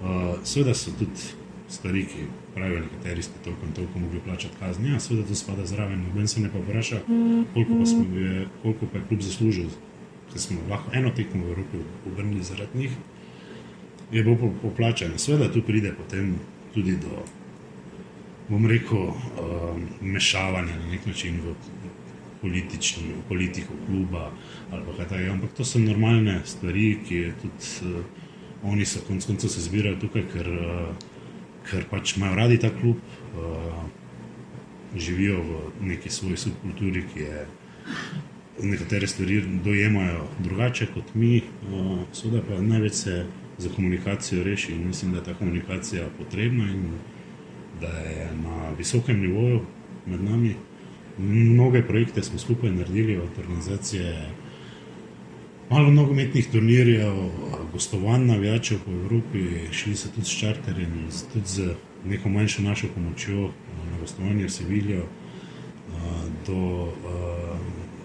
Uh, 0.03 0.07
Sveda 0.45 0.75
so 0.75 0.91
tudi 0.99 1.21
stvari, 1.69 2.05
ki 2.05 2.27
pravijo, 2.55 2.81
nekateri 2.81 3.23
ste 3.23 3.39
toliko 3.45 3.67
in 3.67 3.73
toliko 3.73 3.99
mogli 3.99 4.21
plačati 4.21 4.57
kazni. 4.59 4.91
Ja, 4.91 5.01
seveda 5.01 5.29
to 5.29 5.35
spada 5.35 5.67
zraven, 5.67 6.03
noben 6.03 6.29
se 6.29 6.41
ne 6.41 6.51
pa 6.53 6.59
vpraša, 6.59 7.01
koliko 7.55 7.79
pa, 7.79 7.87
smo, 7.87 8.19
je, 8.19 8.47
koliko 8.63 8.87
pa 8.87 8.99
je 8.99 9.05
klub 9.09 9.21
zaslužil, 9.21 9.69
ker 10.33 10.41
smo 10.41 10.61
lahko 10.71 10.91
eno 10.93 11.11
tekmo 11.11 11.45
v 11.45 11.49
Evropi 11.49 11.85
obrnili 12.13 12.43
zaradi 12.43 12.79
njih. 12.79 12.97
Je 14.13 14.23
bilo 14.23 14.53
poplačano. 14.63 15.19
Seveda 15.19 15.53
tu 15.53 15.63
pride 15.63 15.95
potem 15.97 16.35
tudi 16.75 16.97
do, 16.97 17.23
bom 18.53 18.67
rekel, 18.69 19.09
um, 19.09 19.87
mešavanja 20.01 20.77
na 20.77 20.91
nek 20.93 21.07
način 21.07 21.41
v 21.41 21.55
politično, 22.43 23.23
politiko 23.29 23.75
kluba 23.87 24.31
ali 24.71 24.83
kaj 24.97 25.09
takega. 25.09 25.33
Ampak 25.33 25.57
to 25.57 25.65
so 25.65 25.81
normalne 25.81 26.41
stvari, 26.45 26.99
ki 27.09 27.23
tudi 27.43 27.95
uh, 27.97 28.05
oni 28.63 28.85
so 28.87 29.01
konec 29.07 29.27
koncev 29.27 29.51
se 29.51 29.65
zbirajo 29.65 29.97
tukaj, 30.05 30.29
ker 30.35 30.53
uh, 30.53 31.09
ker 31.71 31.87
pač 31.91 32.17
imajo 32.17 32.37
radi 32.37 32.59
ta 32.61 32.71
klub, 32.75 33.01
uh, 33.35 33.83
živijo 34.97 35.41
v 35.43 35.89
neki 35.89 36.11
svoji 36.11 36.37
subkulturi, 36.37 37.05
ki 37.13 37.21
je 37.21 37.47
nekatere 38.63 39.07
stvari 39.07 39.41
dojemajo 39.65 40.27
drugače 40.45 40.91
kot 40.95 41.15
mi, 41.15 41.41
uh, 41.41 42.03
seveda 42.13 42.43
pa 42.49 42.61
največ 42.61 43.01
se 43.05 43.25
za 43.59 43.71
komunikacijo 43.75 44.45
reši 44.45 44.73
in 44.73 44.87
mislim, 44.87 45.13
da 45.13 45.19
je 45.19 45.25
ta 45.25 45.35
komunikacija 45.35 46.09
potrebna 46.19 46.69
in 46.71 46.85
da 47.83 47.93
je 47.99 48.29
na 48.45 48.71
visokem 48.79 49.21
nivoju 49.21 49.61
med 50.07 50.25
nami. 50.25 50.55
Mnoge 51.19 51.83
projekte 51.83 52.23
smo 52.23 52.39
skupaj 52.39 52.71
naredili 52.71 53.17
od 53.17 53.39
organizacije 53.39 54.29
malo 55.71 55.91
nogometnih 55.91 56.49
turnirjev, 56.53 57.15
gostovanj 57.73 58.27
navijačev 58.27 58.79
po 58.85 58.91
Evropi, 58.91 59.73
šli 59.73 59.97
so 59.97 60.09
tudi 60.15 60.27
s 60.27 60.39
čarterjem, 60.39 61.09
tudi 61.33 61.47
z 61.47 61.75
neko 62.07 62.29
manjšo 62.29 62.63
našo 62.63 62.87
pomočjo 62.95 63.51
na 63.91 63.99
gostovanje 64.01 64.45
v 64.45 64.51
Seviljo, 64.51 65.05
do 66.47 66.89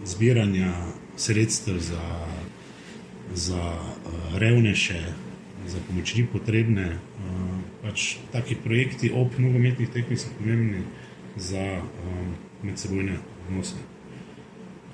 zbiranja 0.06 0.74
sredstev 1.18 1.80
za, 1.80 2.26
za 3.34 3.74
revnejše, 4.36 5.02
za 5.68 5.78
pomoči 5.88 6.26
potrebne. 6.32 7.00
Pač 7.88 8.18
taki 8.36 8.60
projekti 8.60 9.14
ob 9.16 9.40
nogometnih 9.40 9.88
tekmih 9.88 10.20
so 10.20 10.34
pomembni 10.36 10.84
za 11.40 11.80
medsebojne 12.64 13.16
odnose. 13.48 13.80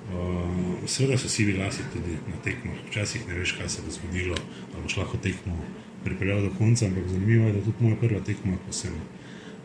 Uh, 0.04 0.86
Seveda 0.86 1.18
so 1.18 1.28
sivi 1.32 1.56
lasi 1.56 1.82
tudi 1.92 2.18
na 2.28 2.36
tekmah, 2.44 2.76
včasih 2.90 3.24
ne 3.28 3.38
veš, 3.38 3.54
kaj 3.58 3.68
se 3.68 3.82
bo 3.82 3.90
zgodilo, 3.90 4.36
ali 4.74 4.82
boš 4.82 4.96
lahko 5.00 5.16
tekmo 5.16 5.56
pripeljal 6.04 6.42
do 6.44 6.50
konca, 6.58 6.86
ampak 6.86 7.08
zanimivo 7.08 7.46
je, 7.46 7.52
da 7.52 7.62
tudi 7.64 7.80
moja 7.80 7.96
prva 7.96 8.20
tekma, 8.20 8.58
ko 8.66 8.72
sem 8.72 8.92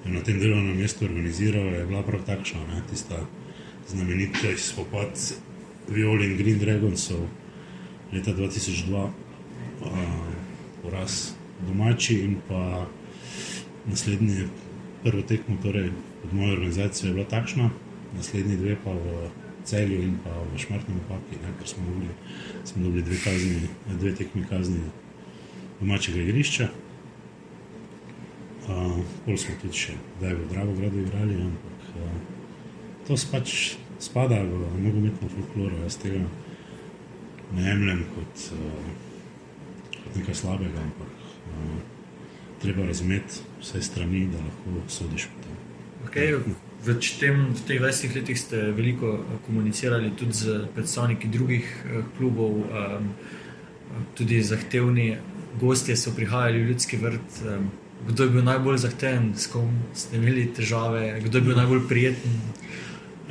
na 0.06 0.24
tem 0.24 0.40
delovnem 0.40 0.80
mestu 0.80 1.06
organiziral, 1.06 1.68
je 1.76 1.86
bila 1.86 2.04
prav 2.08 2.24
takšna, 2.26 2.64
ne? 2.72 2.82
tista 2.90 3.20
znamenita 3.90 4.56
spopad 4.58 5.20
Violi 5.90 6.32
in 6.32 6.38
Green 6.38 6.60
Dragonsov 6.60 7.28
leta 8.14 8.32
2002, 8.32 8.96
uh, 8.96 9.12
poraz 10.82 11.34
domači 11.68 12.24
in 12.24 12.40
pa 12.48 12.88
naslednje 13.90 14.48
prvo 15.04 15.22
tekmo, 15.22 15.58
torej 15.64 15.92
pod 16.22 16.34
mojo 16.34 16.54
organizacijo, 16.54 17.08
je 17.08 17.14
bila 17.14 17.26
takšna, 17.26 17.70
naslednji 18.16 18.58
dve 18.58 18.76
pa 18.84 18.92
v 18.92 19.30
celju 19.64 20.02
in 20.02 20.18
pa 20.24 20.34
v 20.34 20.58
šmartnem 20.58 21.00
opaki, 21.06 21.40
ne, 21.44 21.54
ker 21.60 21.68
smo, 21.68 21.84
mogli, 21.86 22.14
smo 22.64 22.84
dobili 22.84 23.04
dve, 23.04 23.18
kazni, 23.24 23.70
dve 24.00 24.16
tekmi 24.16 24.46
kazni 24.50 24.82
domačega 25.80 26.22
igrišča. 26.22 26.70
Uh, 28.70 29.00
pol 29.26 29.38
smo 29.38 29.56
tudi 29.62 29.78
še, 29.78 29.96
da 30.22 30.30
je 30.30 30.38
v 30.38 30.50
Dravogradu 30.52 31.02
igrali, 31.02 31.40
ampak 31.42 31.86
uh, 31.98 32.18
to 33.08 33.18
pač 33.32 33.78
spada 34.00 34.44
v 34.46 34.60
nogometno 34.84 35.30
folkloro. 35.32 35.80
Jaz 35.88 35.98
tega 36.02 36.22
ne 37.56 37.64
jemljem 37.66 38.04
kot, 38.14 38.44
uh, 38.54 38.92
kot 39.96 40.20
nekaj 40.20 40.38
slabega, 40.38 40.84
ampak 40.86 41.16
uh, 41.16 41.99
treba 42.62 42.86
razumeti 42.86 43.44
vse 43.62 43.82
strani, 43.82 44.28
da 44.32 44.38
lahko 44.38 44.90
sodiš 44.90 45.28
po 45.28 45.44
tem. 45.44 45.56
Okay. 46.08 46.56
V, 46.86 46.96
tem, 47.20 47.52
v 47.54 47.62
teh 47.68 47.82
20 47.82 48.16
letih 48.16 48.40
ste 48.40 48.72
veliko 48.72 49.26
komunicirali 49.46 50.12
tudi 50.16 50.34
z 50.34 50.64
predstavniki 50.76 51.28
drugih 51.28 51.68
klubov, 52.18 52.64
um, 52.64 53.12
tudi 54.16 54.40
zahtevni 54.44 55.18
gostje 55.60 55.98
so 55.98 56.16
prihajali 56.16 56.64
v 56.64 56.72
ljudski 56.72 56.98
vrt. 56.98 57.44
Um, 57.44 57.70
kdo 58.08 58.24
je 58.24 58.30
bil 58.30 58.44
najbolj 58.44 58.78
zahteven, 58.78 59.34
s 59.36 59.52
kom 59.52 59.74
ste 59.94 60.18
imeli 60.18 60.48
težave, 60.56 61.20
kdo 61.26 61.38
je 61.38 61.42
bil 61.42 61.58
najbolj 61.58 61.84
prijeten? 61.88 62.42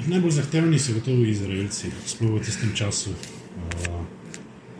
Najbolj 0.06 0.30
zahtevni 0.30 0.78
so 0.78 0.92
gotovo 0.92 1.24
Izraelci, 1.24 1.88
sploh 2.06 2.36
v 2.36 2.44
tistem 2.44 2.74
času, 2.76 3.16
uh, 3.16 3.97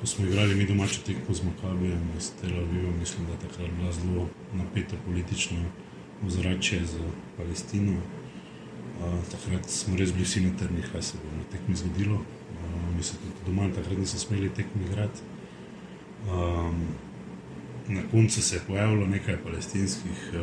ko 0.00 0.06
smo 0.06 0.26
igrali 0.26 0.54
mi 0.54 0.66
domače 0.66 1.00
tekmo 1.06 1.34
z 1.34 1.42
Makabijem, 1.42 2.08
s 2.18 2.30
Tel 2.30 2.50
Avivom. 2.50 2.98
Mislim, 3.00 3.26
da 3.26 3.32
je 3.32 3.38
takrat 3.38 3.70
bila 3.78 3.92
zelo 3.92 4.28
napeta 4.54 4.96
politična 5.06 5.58
ozračje 6.26 6.84
za 6.84 7.10
Palestino. 7.36 7.92
Uh, 7.92 7.98
takrat 9.30 9.70
smo 9.70 9.96
res 9.96 10.12
bili 10.12 10.24
vsi 10.24 10.40
na 10.40 10.50
trnih, 10.58 10.88
kaj 10.92 11.02
se 11.02 11.16
bo 11.22 11.36
na 11.36 11.42
tekmi 11.52 11.76
zgodilo. 11.76 12.14
Uh, 12.14 12.96
mi 12.96 13.02
se 13.02 13.16
tudi 13.16 13.32
doma 13.46 13.68
takrat 13.74 13.98
nismo 13.98 14.18
smeli 14.18 14.50
tekmi 14.54 14.84
igrati. 14.84 15.20
Um, 16.26 16.86
na 17.88 18.02
koncu 18.10 18.42
se 18.42 18.56
je 18.56 18.62
pojavilo 18.66 19.06
nekaj 19.06 19.36
palestinskih, 19.42 20.32
uh, 20.34 20.40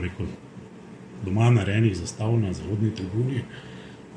rekel, 0.00 0.26
doma 1.24 1.50
narejenih 1.50 1.96
zastav 1.96 2.40
na 2.40 2.52
zahodni 2.52 2.94
tribuni, 2.94 3.42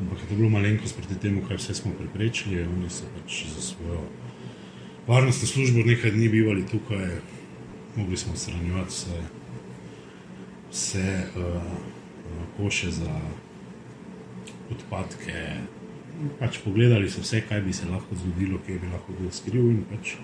ampak 0.02 0.22
je 0.22 0.30
to 0.30 0.36
bilo 0.36 0.50
malenkost 0.50 0.98
proti 0.98 1.16
temu, 1.20 1.42
kaj 1.48 1.58
vse 1.58 1.74
smo 1.74 1.92
preprečili. 1.98 2.62
Oni 2.64 2.90
so 2.90 3.10
pač 3.16 3.46
za 3.50 3.62
svojo 3.62 4.04
varnostno 5.08 5.48
službo 5.48 5.80
nekaj 5.86 6.12
dni 6.12 6.30
bivali 6.30 6.68
tukaj, 6.68 7.20
mogli 7.96 8.18
smo 8.18 8.36
shranjevati 8.36 8.90
vse, 8.90 9.22
vse 10.72 11.24
uh, 11.36 11.62
koše 12.58 12.92
za 12.92 13.22
odpadke. 14.72 15.44
Pač 16.40 16.60
pogledali 16.66 17.10
so 17.10 17.22
vse, 17.22 17.42
kaj 17.50 17.62
bi 17.62 17.74
se 17.74 17.90
lahko 17.90 18.16
zgodilo, 18.16 18.60
kje 18.66 18.80
bi 18.80 18.88
lahko 18.94 19.14
bil 19.20 19.32
skriv 19.32 19.70
in 19.72 19.84
pač 19.90 20.16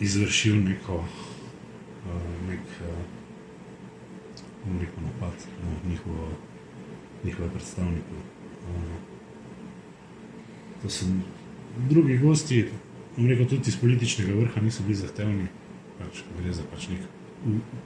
izvršil 0.00 0.56
neko, 0.64 1.04
uh, 1.04 2.26
nek, 2.48 2.76
uh, 2.80 2.98
rekel, 4.80 5.04
napad 5.04 5.48
na 5.62 5.90
njihovo, 5.90 6.30
njihove 7.24 7.50
predstavnike. 7.50 8.16
Uh, 8.66 8.96
to 10.82 10.90
so 10.90 11.06
drugi 11.88 12.18
gosti, 12.18 12.64
rekel, 13.18 13.46
tudi 13.46 13.62
iz 13.68 13.76
političnega 13.76 14.34
vrha, 14.34 14.60
niso 14.60 14.82
bili 14.82 14.94
zahtevni, 14.94 15.46
pač, 15.98 16.22
gre 16.40 16.52
za 16.52 16.62
pač 16.70 16.88
nek 16.88 17.00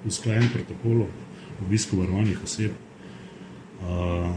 usklajen 0.07 0.49
protokol 0.53 1.07
obisku 1.61 1.97
varovanih 1.97 2.45
oseb. 2.45 2.71
Uh, 3.81 4.37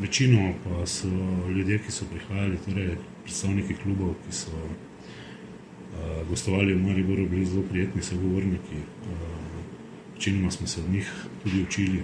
večino 0.00 0.52
pa 0.64 0.86
so 0.86 1.08
ljudje, 1.56 1.78
ki 1.78 1.92
so 1.92 2.06
prihajali, 2.10 2.58
torej 2.66 2.96
predstavniki 3.24 3.74
klubov, 3.82 4.14
ki 4.26 4.34
so 4.34 4.54
uh, 4.54 6.28
gostovali 6.28 6.74
v 6.74 6.82
Mariboru, 6.82 7.28
bili 7.30 7.46
zelo 7.46 7.62
prijetni 7.70 8.02
sogovorniki. 8.02 8.82
Večinoma 10.14 10.46
uh, 10.46 10.52
smo 10.52 10.66
se 10.66 10.80
od 10.80 10.90
njih 10.90 11.12
tudi 11.42 11.62
učili 11.62 12.02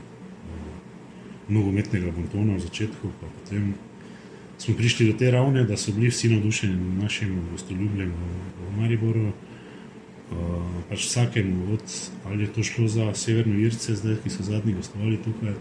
nogometnega 1.51 2.13
bontona 2.15 2.57
v 2.57 2.65
začetku, 2.67 3.13
pa 3.21 3.27
potem 3.41 3.75
smo 4.59 4.75
prišli 4.77 5.13
do 5.13 5.19
te 5.19 5.31
ravne, 5.31 5.65
da 5.65 5.77
so 5.77 5.93
bili 5.93 6.11
vsi 6.11 6.29
navdušeni 6.35 6.77
nad 6.77 7.03
našim 7.05 7.41
gostoljubljem 7.53 8.13
v, 8.13 8.77
Mariboru. 8.81 9.33
Uh, 10.31 10.63
pač 10.87 11.09
vsakemu, 11.09 11.73
od, 11.75 11.83
ali 12.25 12.45
je 12.47 12.53
to 12.55 12.63
šlo 12.63 12.87
za 12.89 13.09
Severno 13.19 13.59
Irce, 13.59 13.97
zdaj, 13.99 14.21
ki 14.23 14.31
so 14.31 14.47
zadnji 14.47 14.77
gostovali 14.79 15.19
tukaj, 15.25 15.57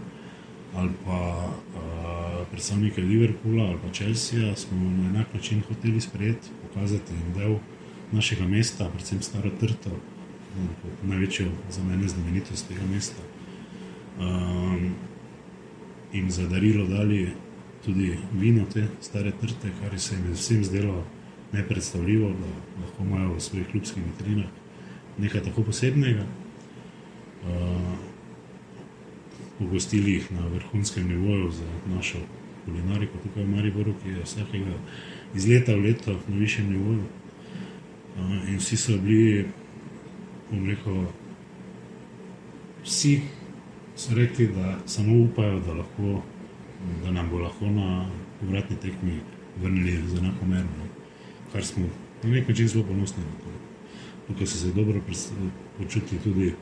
ali 0.78 0.92
pa 1.04 1.18
uh, 1.50 2.46
predstavnike 2.52 3.02
Liverpoola 3.02 3.64
ali 3.66 3.78
pa 3.82 3.90
Chelsea, 3.92 4.54
smo 4.56 4.78
na 4.78 5.08
enak 5.10 5.34
način 5.34 5.62
hoteli 5.68 6.00
sprejeti, 6.00 6.54
pokazati 6.62 7.12
jim 7.12 7.34
del 7.34 7.58
našega 8.12 8.46
mesta, 8.46 8.88
predvsem 8.94 9.22
Staro 9.22 9.50
Trto, 9.60 9.90
največjo 11.02 11.50
za 11.70 11.82
mene 11.82 12.08
znamenitost 12.08 12.68
tega 12.68 12.86
mesta. 12.92 13.22
Um, 14.20 14.94
in 16.12 16.30
za 16.30 16.46
darilo 16.46 16.86
dali 16.86 17.28
tudi 17.84 18.18
vino 18.32 18.64
te 18.64 18.86
Stare 19.00 19.32
Trte, 19.40 19.70
kar 19.80 19.98
se 19.98 20.14
jim 20.14 20.26
je 20.26 20.32
vsem 20.32 20.64
zdelo 20.64 21.04
nepredstavljivo, 21.52 22.28
da 22.28 22.80
lahko 22.82 23.04
imajo 23.04 23.34
v 23.34 23.40
svojih 23.40 23.68
klubskih 23.68 24.02
vitrinah 24.06 24.50
nekaj 25.18 25.42
tako 25.42 25.62
posebnega. 25.62 26.24
Uh, 27.44 28.10
Pogostili 29.58 30.12
jih 30.12 30.32
na 30.32 30.46
vrhunskem 30.46 31.08
nivoju 31.08 31.50
za 31.50 31.64
našo 31.94 32.18
kulinariko 32.64 33.18
tukaj 33.22 33.44
v 33.44 33.48
Mariboru, 33.48 33.94
ki 34.02 34.08
je 34.08 34.22
vsakega 34.24 34.76
iz 35.34 35.46
leta 35.46 35.74
v 35.74 35.84
leto 35.84 36.16
na 36.28 36.36
višjem 36.36 36.70
nivoju. 36.72 37.04
In 38.48 38.56
vsi 38.56 38.76
so 38.76 38.96
bili, 38.98 39.46
bom 40.50 40.64
rekel, 40.68 41.04
vsi 42.84 43.20
so 44.00 44.14
rekli, 44.14 44.46
da 44.46 44.78
samo 44.86 45.24
upajo, 45.24 45.60
da, 45.60 45.72
lahko, 45.72 46.22
da 47.04 47.10
nam 47.10 47.28
bo 47.30 47.38
lahko 47.38 47.66
na 47.66 48.06
povratni 48.40 48.76
tekmi 48.76 49.20
vrnili 49.62 50.08
z 50.08 50.18
enako 50.18 50.46
merno. 50.46 50.86
Kar 51.52 51.64
smo 51.64 51.86
na 52.22 52.30
nek 52.30 52.48
način 52.48 52.68
zelo 52.68 52.84
ponosni 52.84 53.24
na 53.24 53.44
to. 53.44 53.50
Tukaj 54.26 54.46
so 54.46 54.58
se 54.58 54.72
dobro 54.72 55.00
počutili 55.78 56.20
tudi 56.24 56.54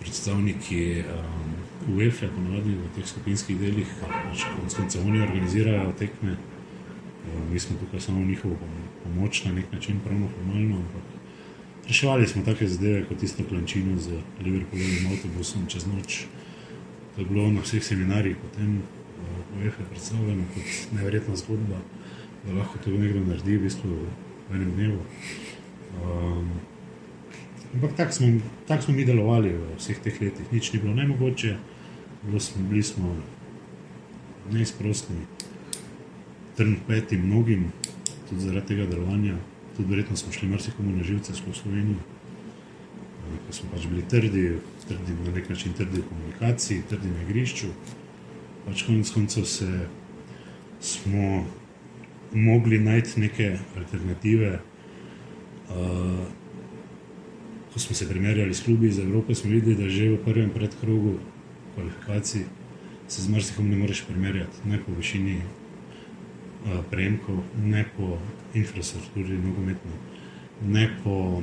predstavniki 0.00 1.02
um, 1.02 1.96
UEFA, 1.96 2.28
ponovadi 2.36 2.70
v 2.70 2.88
teh 2.94 3.06
skupinskih 3.06 3.58
delih, 3.58 3.88
pač 4.00 4.44
konec 4.56 4.74
koncev 4.74 5.06
oni 5.06 5.22
organizirajo 5.22 5.92
tekme. 5.98 6.36
Mi 7.52 7.58
smo 7.58 7.76
tukaj 7.80 8.00
samo 8.00 8.24
njihovo 8.24 8.56
pomoč 9.04 9.44
na 9.44 9.52
nek 9.52 9.72
način, 9.72 10.00
pravno 10.04 10.28
formalno, 10.28 10.76
ampak 10.76 11.19
reševali 11.88 12.26
smo 12.26 12.44
take 12.44 12.68
zadeve 12.68 13.04
kot 13.08 13.18
tisto 13.18 13.44
klančino 13.48 13.98
z 13.98 14.20
Liverpoolovim 14.44 15.12
avtobusom 15.12 15.66
čez 15.68 15.86
noč. 15.86 16.24
To 17.14 17.20
je 17.20 17.26
bilo 17.26 17.50
na 17.50 17.60
vseh 17.60 17.84
seminarjih, 17.84 18.36
potem 18.38 18.82
v 19.56 19.66
EFE 19.66 19.84
predstavljeno 19.90 20.44
kot 20.54 20.94
neverjetna 20.96 21.36
zgodba, 21.36 21.80
da 22.46 22.52
lahko 22.54 22.78
to 22.84 22.90
nekdo 22.90 23.24
naredi 23.26 23.56
v 23.56 23.62
bistvu 23.66 23.90
v 24.50 24.54
enem 24.54 24.70
dnevu. 24.76 25.00
Um, 26.00 26.48
ampak 27.74 27.96
tako 27.96 28.12
smo, 28.12 28.28
tak 28.66 28.82
smo 28.82 28.94
mi 28.94 29.04
delovali 29.04 29.52
v 29.52 29.74
vseh 29.78 29.98
teh 29.98 30.20
letih, 30.22 30.52
nič 30.52 30.72
ni 30.72 30.80
bilo 30.80 30.94
nemogoče, 30.94 31.56
bilo 32.22 32.40
smo, 32.40 32.62
bili 32.68 32.82
smo 32.82 33.16
neizprostni, 34.50 35.26
trn 36.56 36.76
peti 36.86 37.18
mnogim, 37.18 37.72
tudi 38.28 38.46
zaradi 38.46 38.74
tega 38.74 38.86
delovanja, 38.86 39.36
tudi 39.80 39.90
verjetno 39.90 40.16
smo 40.16 40.32
šli 40.32 40.48
marsikomu 40.48 40.96
na 40.96 41.02
živce 41.02 41.34
skozi 41.34 41.58
Slovenijo. 41.58 41.96
Ko 43.46 43.52
smo 43.52 43.70
pač 43.72 43.86
bili 43.86 44.02
trdi, 44.08 44.58
trdi 44.88 45.14
na 45.24 45.32
nek 45.32 45.48
način 45.48 45.72
trdi 45.72 46.00
v 46.00 46.08
komunikaciji, 46.08 46.82
trdi 46.90 47.08
na 47.08 47.22
igrišču. 47.22 47.70
Pač 48.66 48.82
konec 48.82 49.10
koncev 49.10 49.44
se 49.44 49.68
smo 50.80 51.46
mogli 52.32 52.78
najti 52.78 53.20
neke 53.20 53.58
alternative. 53.76 54.60
Uh, 55.70 56.26
ko 57.72 57.78
smo 57.78 57.94
se 57.96 58.08
primerjali 58.08 58.54
s 58.54 58.64
klubi 58.64 58.88
iz 58.88 58.98
Evrope, 58.98 59.34
smo 59.34 59.50
videli, 59.50 59.76
da 59.78 59.88
že 59.88 60.10
v 60.10 60.24
prvem 60.24 60.50
predkrogu 60.50 61.18
kvalifikacij 61.74 62.44
se 63.08 63.22
z 63.22 63.28
marsikom 63.28 63.70
ne 63.70 63.76
moreš 63.76 64.04
primerjati, 64.08 64.68
ne 64.68 64.78
po 64.82 64.92
višini 64.92 65.40
prejemkov, 66.90 67.40
ne 67.64 67.84
po 67.96 68.18
infrastrukturi, 68.54 69.38
nogometni, 69.40 69.96
ne 70.66 70.88
po 71.04 71.42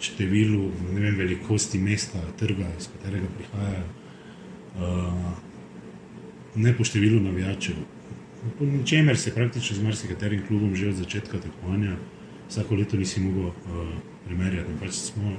številu, 0.00 0.70
ne 0.94 1.00
vem, 1.02 1.16
velikosti 1.18 1.80
mesta, 1.82 2.22
trga, 2.38 2.68
iz 2.78 2.88
katerega 2.92 3.28
prihajajo, 3.36 3.86
ne 6.56 6.74
po 6.76 6.86
številu 6.86 7.20
navijačev. 7.24 7.82
Po 8.58 8.64
ničemer 8.64 9.18
se 9.18 9.34
praktično 9.34 9.76
z 9.76 9.82
marsikaterim 9.82 10.44
klubom 10.46 10.76
že 10.78 10.92
od 10.92 11.00
začetka 11.02 11.40
tekmovanja 11.42 11.96
vsako 12.48 12.74
leto 12.74 12.96
nisi 12.96 13.20
mogel 13.20 13.50
primerjati. 14.24 14.76
Pač 14.80 14.94
smo 15.10 15.32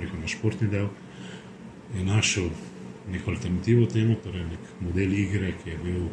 rekel, 0.00 0.20
na 0.20 0.28
športni 0.28 0.68
del, 0.68 0.88
je 1.94 2.04
našel 2.04 2.48
neko 3.12 3.30
alternativo 3.30 3.86
temu, 3.86 4.16
torej 4.24 4.44
nek 4.48 4.72
model 4.80 5.12
igre, 5.12 5.52
ki 5.62 5.70
je 5.70 5.78
bil, 5.84 6.08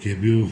ki 0.00 0.08
je 0.08 0.16
bil 0.16 0.46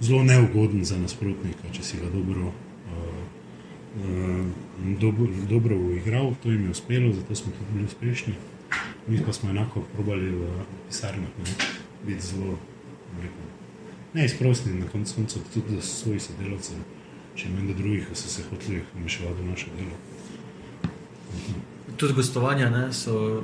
zelo 0.00 0.22
neugoden 0.24 0.84
za 0.84 0.98
nasprotnika, 0.98 1.72
če 1.72 1.82
si 1.84 2.00
ga 2.00 2.10
dobro, 2.12 2.52
uh, 2.92 4.46
dobro, 5.00 5.28
dobro 5.48 5.76
uigral. 5.76 6.34
To 6.42 6.50
jim 6.50 6.64
je 6.64 6.70
uspelo, 6.70 7.12
zato 7.12 7.34
smo 7.34 7.52
tudi 7.52 7.72
bili 7.72 7.84
uspešni. 7.84 8.34
Mi 9.08 9.20
pa 9.26 9.32
smo 9.32 9.50
enako 9.50 9.82
probali 9.94 10.30
v 10.30 10.48
pisarnah 10.88 11.28
biti 12.06 12.26
zelo 12.26 12.58
neizprostni, 14.14 14.74
na 14.74 14.86
koncu 14.88 15.14
koncev 15.14 15.42
tudi 15.54 15.76
za 15.76 15.82
svojih 15.82 16.22
sodelavcev, 16.22 16.76
če 17.34 17.48
manj 17.48 17.70
do 17.70 17.76
drugih, 17.78 18.08
ki 18.08 18.18
so 18.18 18.28
se 18.28 18.46
hoteli 18.50 18.82
vmešavati 18.94 19.42
v 19.42 19.50
naše 19.50 19.74
delo. 19.78 19.98
Tudi 21.96 22.14
gostovanja 22.14 22.70
ne, 22.70 22.92
so 22.92 23.42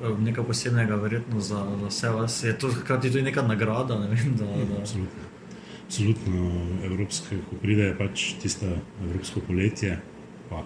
nekaj 0.00 0.44
posebnega, 0.44 0.96
verjetno 0.96 1.40
za, 1.40 1.66
za 1.80 1.86
vse 1.86 2.10
vas. 2.10 2.42
Je 2.44 2.58
to 2.58 2.68
hkrati 2.68 3.10
tudi 3.10 3.22
neka 3.22 3.42
nagrada? 3.42 3.98
Ne 3.98 4.08
vem, 4.08 4.36
da, 4.36 4.44
da... 4.44 4.80
Absolutno. 4.80 5.24
Absolutno, 5.86 6.50
evropske, 6.84 7.36
ko 7.50 7.56
pride 7.62 7.92
pač 7.98 8.32
tisto 8.42 8.66
evropsko 9.04 9.40
poletje, 9.46 10.00
pa 10.50 10.64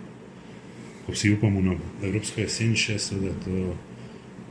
ko 1.06 1.12
vsi 1.12 1.34
upamo 1.34 1.60
na 1.60 1.76
evropsko 2.02 2.40
jesen, 2.40 2.72
še 2.76 2.96
seveda 2.98 3.34
to, 3.44 3.74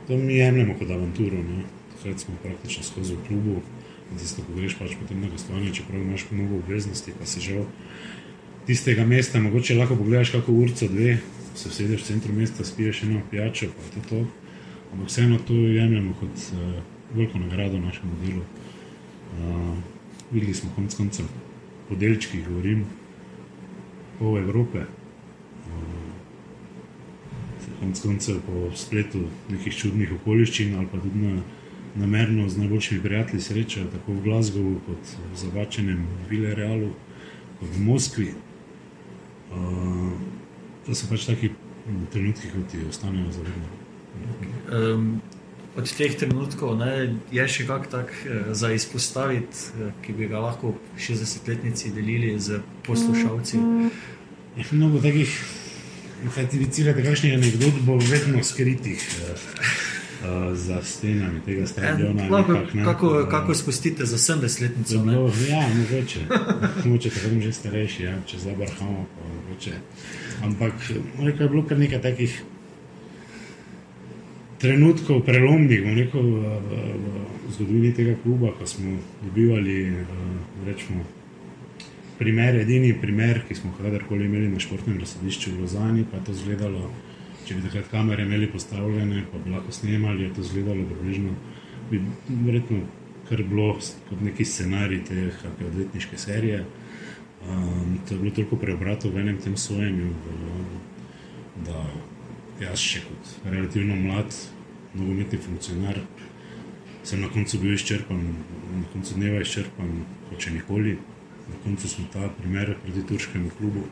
to 0.07 0.17
mi 0.17 0.37
jemljemo 0.37 0.77
kot 0.77 0.93
avanturo. 0.93 1.41
Ne. 1.41 1.65
Takrat 1.95 2.21
smo 2.21 2.37
praktično 2.43 2.85
skozi 2.85 3.17
v 3.17 3.25
klubu, 3.27 3.55
tisto, 4.13 4.45
ko 4.45 4.55
greš 4.55 4.77
pač 4.79 4.93
potem 5.01 5.19
na 5.25 5.31
gostovanje, 5.33 5.73
čeprav 5.81 6.05
imaš 6.05 6.29
mnogo 6.31 6.61
obveznosti, 6.61 7.17
pa 7.17 7.25
si 7.27 7.41
žal 7.43 7.65
tistega 8.69 9.03
mesta, 9.09 9.41
mogoče 9.41 9.75
lahko 9.75 9.97
pogledaš 9.97 10.31
kako 10.37 10.53
urco 10.53 10.87
dve, 10.87 11.17
se 11.55 11.69
vsedeš 11.73 12.05
v 12.05 12.07
centru 12.13 12.33
mesta, 12.37 12.63
spiješ 12.63 13.03
eno 13.03 13.25
pijačo, 13.31 13.73
pa 13.73 13.83
je 13.83 13.91
to 13.95 14.05
to. 14.09 14.21
Ampak 14.93 15.07
vseeno 15.07 15.37
to 15.47 15.53
jemljemo 15.53 16.13
kot 16.19 16.29
uh, 16.53 16.83
veliko 17.15 17.39
nagrado 17.39 17.79
našemu 17.79 18.13
delu. 18.25 18.41
Uh, 18.41 19.77
videli 20.31 20.53
smo 20.53 20.69
konec 20.75 20.95
koncev 20.95 21.25
po 21.89 21.95
delčkih, 21.95 22.47
govorim, 22.47 22.85
pol 24.19 24.37
Evrope. 24.37 24.79
Uh, 24.79 26.09
konec 27.79 28.01
koncev 28.01 28.41
po 28.45 28.71
spletu 28.75 29.23
nekih 29.49 29.75
čudnih 29.75 30.11
okoliščin 30.19 30.75
ali 30.75 30.87
pa 30.91 30.99
tudi 30.99 31.21
na, 31.21 31.41
namerno 31.95 32.49
z 32.49 32.57
najboljšimi 32.57 33.01
prijatelji 33.01 33.41
srečajo, 33.41 33.87
tako 33.93 34.13
v 34.13 34.23
Glasgowu 34.25 34.75
kot 34.85 35.13
v 35.31 35.37
Zavačenem 35.37 36.05
Villarealu, 36.29 36.91
kot 37.59 37.75
v 37.75 37.85
Moskvi. 37.85 38.31
Uh, 39.49 40.11
to 40.85 40.95
so 40.95 41.09
pač 41.09 41.25
taki 41.29 41.53
trenutki, 42.13 42.49
ki 42.53 42.65
ti 42.71 42.85
ostanejo 42.89 43.31
zavedeni. 43.33 44.58
Um, 44.69 45.21
od 45.77 45.87
teh 45.95 46.15
trenutkov 46.17 46.75
ne, 46.77 47.15
je 47.31 47.45
še 47.47 47.65
kak 47.69 47.87
tak 47.89 48.11
uh, 48.11 48.51
za 48.53 48.71
izpostaviti, 48.75 49.69
uh, 49.77 49.91
ki 50.05 50.13
bi 50.17 50.29
ga 50.29 50.41
lahko 50.43 50.75
60-letnici 50.97 51.93
delili 51.95 52.35
z 52.39 52.61
poslušalci. 52.87 53.61
Je 54.57 54.65
mnogo 54.71 55.01
takih, 55.01 55.29
vicirate, 56.53 57.05
kakšnih 57.05 57.37
anegdot 57.37 57.79
bo 57.85 57.97
vedno 58.01 58.43
skritih. 58.43 58.99
Uh, 59.23 59.87
Uh, 60.19 60.51
za 60.51 60.83
stenami 60.83 61.39
tega 61.45 61.63
stadiona. 61.67 62.27
Lahko, 62.29 62.59
kako, 62.85 63.27
kako 63.31 63.55
spustite 63.55 64.05
za 64.05 64.17
70-letnico? 64.17 64.95
Ja, 65.49 65.63
mogoče. 65.75 66.19
mogoče 66.85 67.09
tako 67.09 67.39
že 67.39 67.53
starejši, 67.53 68.03
ja, 68.03 68.17
če 68.27 68.37
zabrhamo. 68.37 69.05
Ampak 70.43 70.73
rekel, 71.23 71.43
je 71.43 71.49
bilo 71.49 71.63
kar 71.63 71.79
nekaj 71.79 72.01
takih 72.01 72.35
trenutkov, 74.59 75.23
prelomnih 75.25 75.81
v, 75.81 76.03
v, 76.19 76.81
v 77.47 77.51
zgodovini 77.55 77.93
tega 77.95 78.15
kluba, 78.23 78.51
ko 78.59 78.67
smo 78.67 78.99
dobivali 79.23 80.03
rečemo, 80.67 81.05
primer, 82.19 82.59
edini 82.59 82.91
primer, 82.93 83.43
ki 83.47 83.55
smo 83.55 83.71
kadarkoli 83.77 84.27
imeli 84.27 84.51
na 84.51 84.59
športnem 84.59 84.99
razsadišču 84.99 85.55
v 85.55 85.63
Lozani, 85.63 86.03
pa 86.03 86.19
je 86.19 86.27
to 86.27 86.35
izgledalo. 86.35 86.89
Če 87.47 87.55
bi 87.55 87.63
takrat 87.65 87.87
kamere 87.89 88.25
imeli 88.27 88.49
postavljene, 88.51 89.23
pa 89.31 89.39
bi 89.41 89.53
lahko 89.55 89.71
snemali, 89.71 90.27
je 90.27 90.33
to 90.35 90.43
izgledalo 90.43 90.83
približno. 90.85 91.31
Bi 91.89 92.01
verjetno 92.27 92.83
kar 93.29 93.43
bilo 93.47 93.71
kot 94.09 94.21
neki 94.21 94.45
scenarij 94.45 95.03
te 95.07 95.31
odvetniške 95.65 96.17
serije. 96.17 96.65
Um, 97.47 97.97
to 98.07 98.13
je 98.13 98.19
bilo 98.19 98.35
toliko 98.35 98.59
preobratov 98.59 99.15
v 99.15 99.23
enem 99.23 99.37
tem 99.41 99.55
sojenju, 99.57 100.11
da 101.65 101.85
jaz 102.61 102.81
še 102.83 103.03
kot 103.05 103.51
relativno 103.51 103.95
mlad, 103.95 104.35
nogometni 104.93 105.39
funkcionar, 105.43 106.01
sem 107.03 107.21
na 107.21 107.29
koncu 107.31 107.61
bil 107.61 107.77
izčrpan, 107.77 108.25
na 108.75 108.85
koncu 108.93 109.15
dneva 109.15 109.41
izčrpan, 109.45 110.03
kot 110.29 110.43
če 110.43 110.57
nikoli. 110.57 110.97
Na 111.49 111.57
koncu 111.63 111.89
smo 111.89 112.03
ta 112.13 112.27
primer 112.37 112.75
proti 112.83 113.01
turškemu 113.09 113.49
klubu 113.57 113.87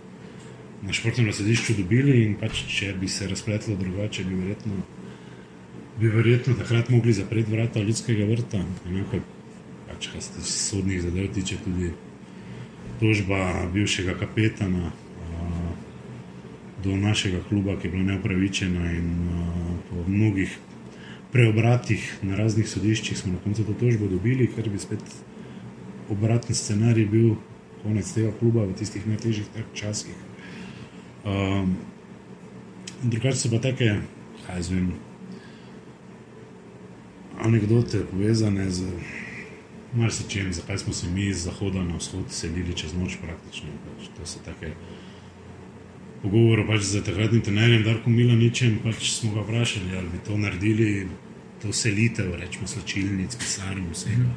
na 0.81 0.93
športnem 0.93 1.33
središču 1.33 1.73
dobili 1.77 2.21
in 2.25 2.35
pač, 2.37 2.61
če 2.69 2.93
bi 2.99 3.09
se 3.09 3.27
razpletlo 3.27 3.75
drugače, 3.79 4.25
bi 4.27 4.35
verjetno, 4.35 4.81
bi 5.99 6.11
verjetno 6.13 6.53
takrat 6.59 6.91
mogli 6.93 7.13
zapreti 7.13 7.51
vrata 7.51 7.81
ljudskega 7.81 8.27
vrta. 8.29 8.61
Enako, 8.89 9.21
pač, 9.87 10.11
kar 10.13 10.21
se 10.21 10.45
sodnih 10.45 11.01
zadev 11.01 11.31
tiče, 11.33 11.57
tudi 11.65 11.91
tožba 13.01 13.67
bivšega 13.73 14.17
kapetana 14.19 14.91
do 16.83 16.95
našega 16.95 17.41
kluba, 17.49 17.75
ki 17.79 17.87
je 17.87 17.91
bila 17.91 18.03
neupravičena 18.03 18.91
in 18.91 19.09
uh, 19.27 19.77
po 19.89 20.03
mnogih 20.07 20.57
preobratih 21.31 22.19
na 22.21 22.35
raznih 22.35 22.69
sodiščih 22.69 23.17
smo 23.17 23.33
na 23.33 23.39
koncu 23.43 23.65
to 23.65 23.73
tožbo 23.73 24.07
dobili, 24.07 24.47
ker 24.55 24.69
bi 24.69 24.79
spet 24.79 25.03
obraten 26.09 26.55
scenarij 26.55 27.05
bil 27.11 27.35
konec 27.83 28.09
tega 28.13 28.31
kluba 28.39 28.65
v 28.65 28.77
tistih 28.79 29.07
najtežjih 29.07 29.47
časih. 29.73 30.15
Um, 31.25 31.75
drugače 33.03 33.37
so 33.37 33.51
pa 33.51 33.59
take, 33.63 33.99
kaj 34.45 34.61
zvem, 34.69 34.93
anekdote 37.43 38.05
povezane 38.11 38.69
z 38.71 38.87
marsičem, 39.93 40.53
zakaj 40.53 40.77
smo 40.77 40.93
se 40.93 41.09
mi 41.11 41.27
iz 41.27 41.43
zahoda 41.43 41.83
na 41.83 41.97
vzhod 41.97 42.31
selili 42.31 42.73
čez 42.73 42.93
noč 42.93 43.17
praktično. 43.21 43.69
Pač, 43.85 44.09
to 44.17 44.25
so 44.25 44.39
take 44.45 44.73
pogovore 46.21 46.65
pač 46.67 46.81
z 46.81 47.03
takratnim 47.05 47.41
trenerjem 47.45 47.85
Darkom 47.85 48.15
Milaničem, 48.15 48.79
pač 48.83 49.11
smo 49.19 49.33
ga 49.35 49.45
vprašali, 49.45 49.95
ali 49.97 50.09
bi 50.13 50.23
to 50.25 50.37
naredili, 50.37 51.07
to 51.61 51.73
selitev, 51.73 52.33
rečemo 52.37 52.67
slačilnic, 52.67 53.35
pisarn, 53.35 53.85
vsega. 53.93 54.31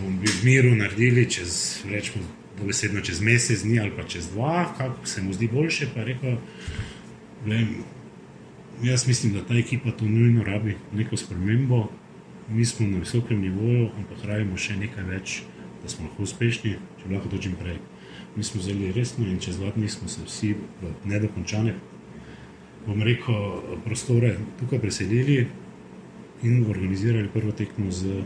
Bom 0.00 0.18
bi 0.20 0.30
v 0.30 0.44
miru 0.46 0.74
naredili 0.76 1.26
čez, 1.30 1.84
rečemo, 1.90 2.24
dobesedno 2.58 3.00
čez 3.00 3.20
mesec 3.22 3.62
dni 3.62 3.78
ali 3.80 3.92
pa 3.96 4.02
čez 4.02 4.30
dva, 4.32 4.74
kako 4.78 5.06
se 5.06 5.22
mu 5.22 5.32
zdi 5.32 5.48
boljše, 5.52 5.90
pa 5.94 6.04
rekel, 6.04 6.38
vem, 7.46 7.84
jaz 8.82 9.06
mislim, 9.06 9.32
da 9.32 9.44
ta 9.44 9.54
ekipa 9.54 9.90
to 9.90 10.04
nujno 10.04 10.44
rabi, 10.44 10.76
neko 10.92 11.16
spremembo, 11.16 11.88
mi 12.48 12.64
smo 12.64 12.86
na 12.86 12.98
visokem 12.98 13.40
nivoju, 13.40 13.90
ampak 13.96 14.24
rabimo 14.24 14.56
še 14.56 14.76
nekaj 14.76 15.04
več, 15.04 15.42
da 15.82 15.88
smo 15.88 16.08
lahko 16.08 16.24
uspešni, 16.24 16.76
če 17.00 17.12
lahko 17.12 17.28
to 17.28 17.38
čim 17.42 17.54
prej. 17.60 17.78
Mi 18.38 18.44
smo 18.46 18.62
zelo 18.62 18.92
resni 18.94 19.26
in 19.32 19.40
čez 19.42 19.58
dva 19.58 19.72
dni 19.74 19.88
smo 19.90 20.08
se 20.08 20.22
vsi 20.22 20.52
v 20.54 20.90
nedokončane, 21.10 21.74
bom 22.86 23.02
rekel, 23.02 23.62
prostore 23.84 24.36
tukaj 24.60 24.78
preselili 24.78 25.40
in 26.46 26.62
organizirali 26.70 27.28
prvo 27.34 27.50
tekmo 27.52 27.90
z 27.90 28.22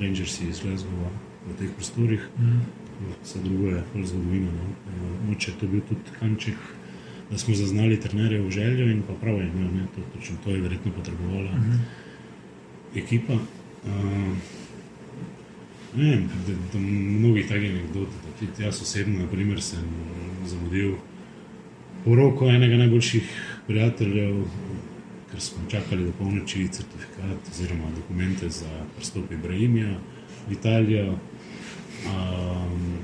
Rangersi 0.00 0.48
iz 0.48 0.62
Glasgowa 0.64 1.10
v 1.44 1.56
teh 1.58 1.74
prostorih. 1.76 2.24
Mm. 2.40 2.62
Vse 3.22 3.42
drugo 3.44 3.74
je 3.74 3.82
bolj 3.92 4.06
zgodovina. 4.08 4.52
No. 4.56 5.10
Moče 5.28 5.52
to 5.60 5.68
bil 5.68 5.84
tudi 5.84 6.16
kanček, 6.16 6.56
da 7.30 7.38
smo 7.38 7.54
zaznali 7.54 8.00
trenerje 8.00 8.40
v 8.40 8.50
željo 8.50 8.88
in 8.88 9.02
pa 9.04 9.18
prav 9.20 9.36
je 9.36 9.50
imel, 9.52 9.84
to, 9.94 10.36
to 10.44 10.50
je 10.50 10.62
verjetno 10.64 10.96
potrebovala. 10.96 11.52
Mm 11.52 11.82
ekipa. 12.94 13.32
Uh, 13.32 14.36
ne 15.96 16.10
vem, 16.10 16.28
da, 16.46 16.52
da 16.72 16.78
mnogi 16.78 17.42
takih 17.48 17.70
anekdot, 17.70 18.08
da 18.08 18.36
tudi 18.38 18.62
jaz 18.62 18.82
osebno, 18.82 19.18
naprimer, 19.18 19.62
sem 19.62 19.84
zamudil 20.46 20.94
poroko 22.04 22.48
enega 22.50 22.76
najboljših 22.76 23.28
prijateljev, 23.66 24.44
ker 25.30 25.40
smo 25.40 25.68
čakali 25.70 26.04
do 26.04 26.12
polnoči 26.18 26.68
certifikat 26.68 27.50
oziroma 27.50 27.90
dokumente 27.96 28.48
za 28.48 28.70
pristop 28.96 29.32
Ibrahimija 29.32 29.98
v 30.48 30.52
Italijo. 30.52 31.18
Um, 32.06 32.98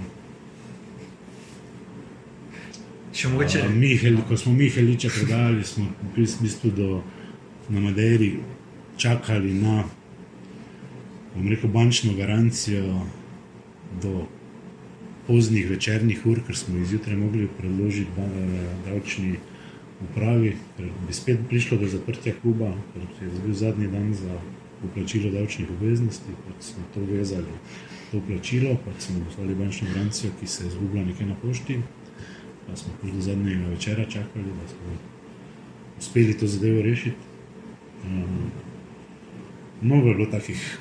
Mogoče... 3.33 3.63
Uh, 3.67 3.75
Mihel, 3.75 4.17
ko 4.29 4.37
smo 4.37 4.53
Miheliča 4.53 5.09
predali, 5.09 5.65
smo 5.65 5.87
v 6.17 6.27
bistvu 6.41 6.71
do, 6.71 7.03
na 7.69 7.81
Madeiri 7.81 8.37
čakali 8.97 9.55
na 9.55 9.85
rekel, 11.47 11.71
bančno 11.71 12.15
garancijo 12.17 13.07
do 14.03 14.27
poznih 15.27 15.71
večernih 15.71 16.27
ur, 16.27 16.41
ker 16.47 16.57
smo 16.57 16.79
izjutraj 16.79 17.17
mogli 17.17 17.49
predložiti 17.59 18.11
davčni 18.87 19.35
upravi, 20.03 20.55
ker 20.77 20.89
bi 21.07 21.13
spet 21.13 21.45
prišlo 21.49 21.79
do 21.79 21.89
zaprtja 21.89 22.33
kluba, 22.43 22.73
ker 22.95 23.05
je 23.27 23.43
bil 23.45 23.55
zadnji 23.55 23.91
dan 23.93 24.15
za 24.15 24.41
uplačilo 24.85 25.31
davčnih 25.31 25.71
obveznosti, 25.71 26.35
kot 26.47 26.63
smo 26.63 26.85
to 26.95 27.05
vezali. 27.13 27.61
To 28.13 28.23
plačilo, 28.27 28.77
pa 28.85 28.91
smo 28.99 29.25
poslali 29.25 29.55
bančno 29.55 29.89
garancijo, 29.95 30.31
ki 30.41 30.47
se 30.47 30.65
je 30.65 30.71
zgubila 30.71 31.05
nekje 31.05 31.27
na 31.27 31.35
pošti. 31.43 31.81
Pa 32.67 32.77
smo 32.77 32.93
do 33.03 33.21
zadnjega 33.21 33.69
večera 33.69 34.05
čakali, 34.05 34.45
da 34.45 34.69
smo 34.69 34.97
uspeli 35.99 36.39
to 36.39 36.47
zadevo 36.47 36.83
rešiti. 36.83 37.17
Um, 38.05 38.51
mnogo 39.83 40.09
je 40.09 40.15
bilo 40.15 40.31
takih 40.31 40.79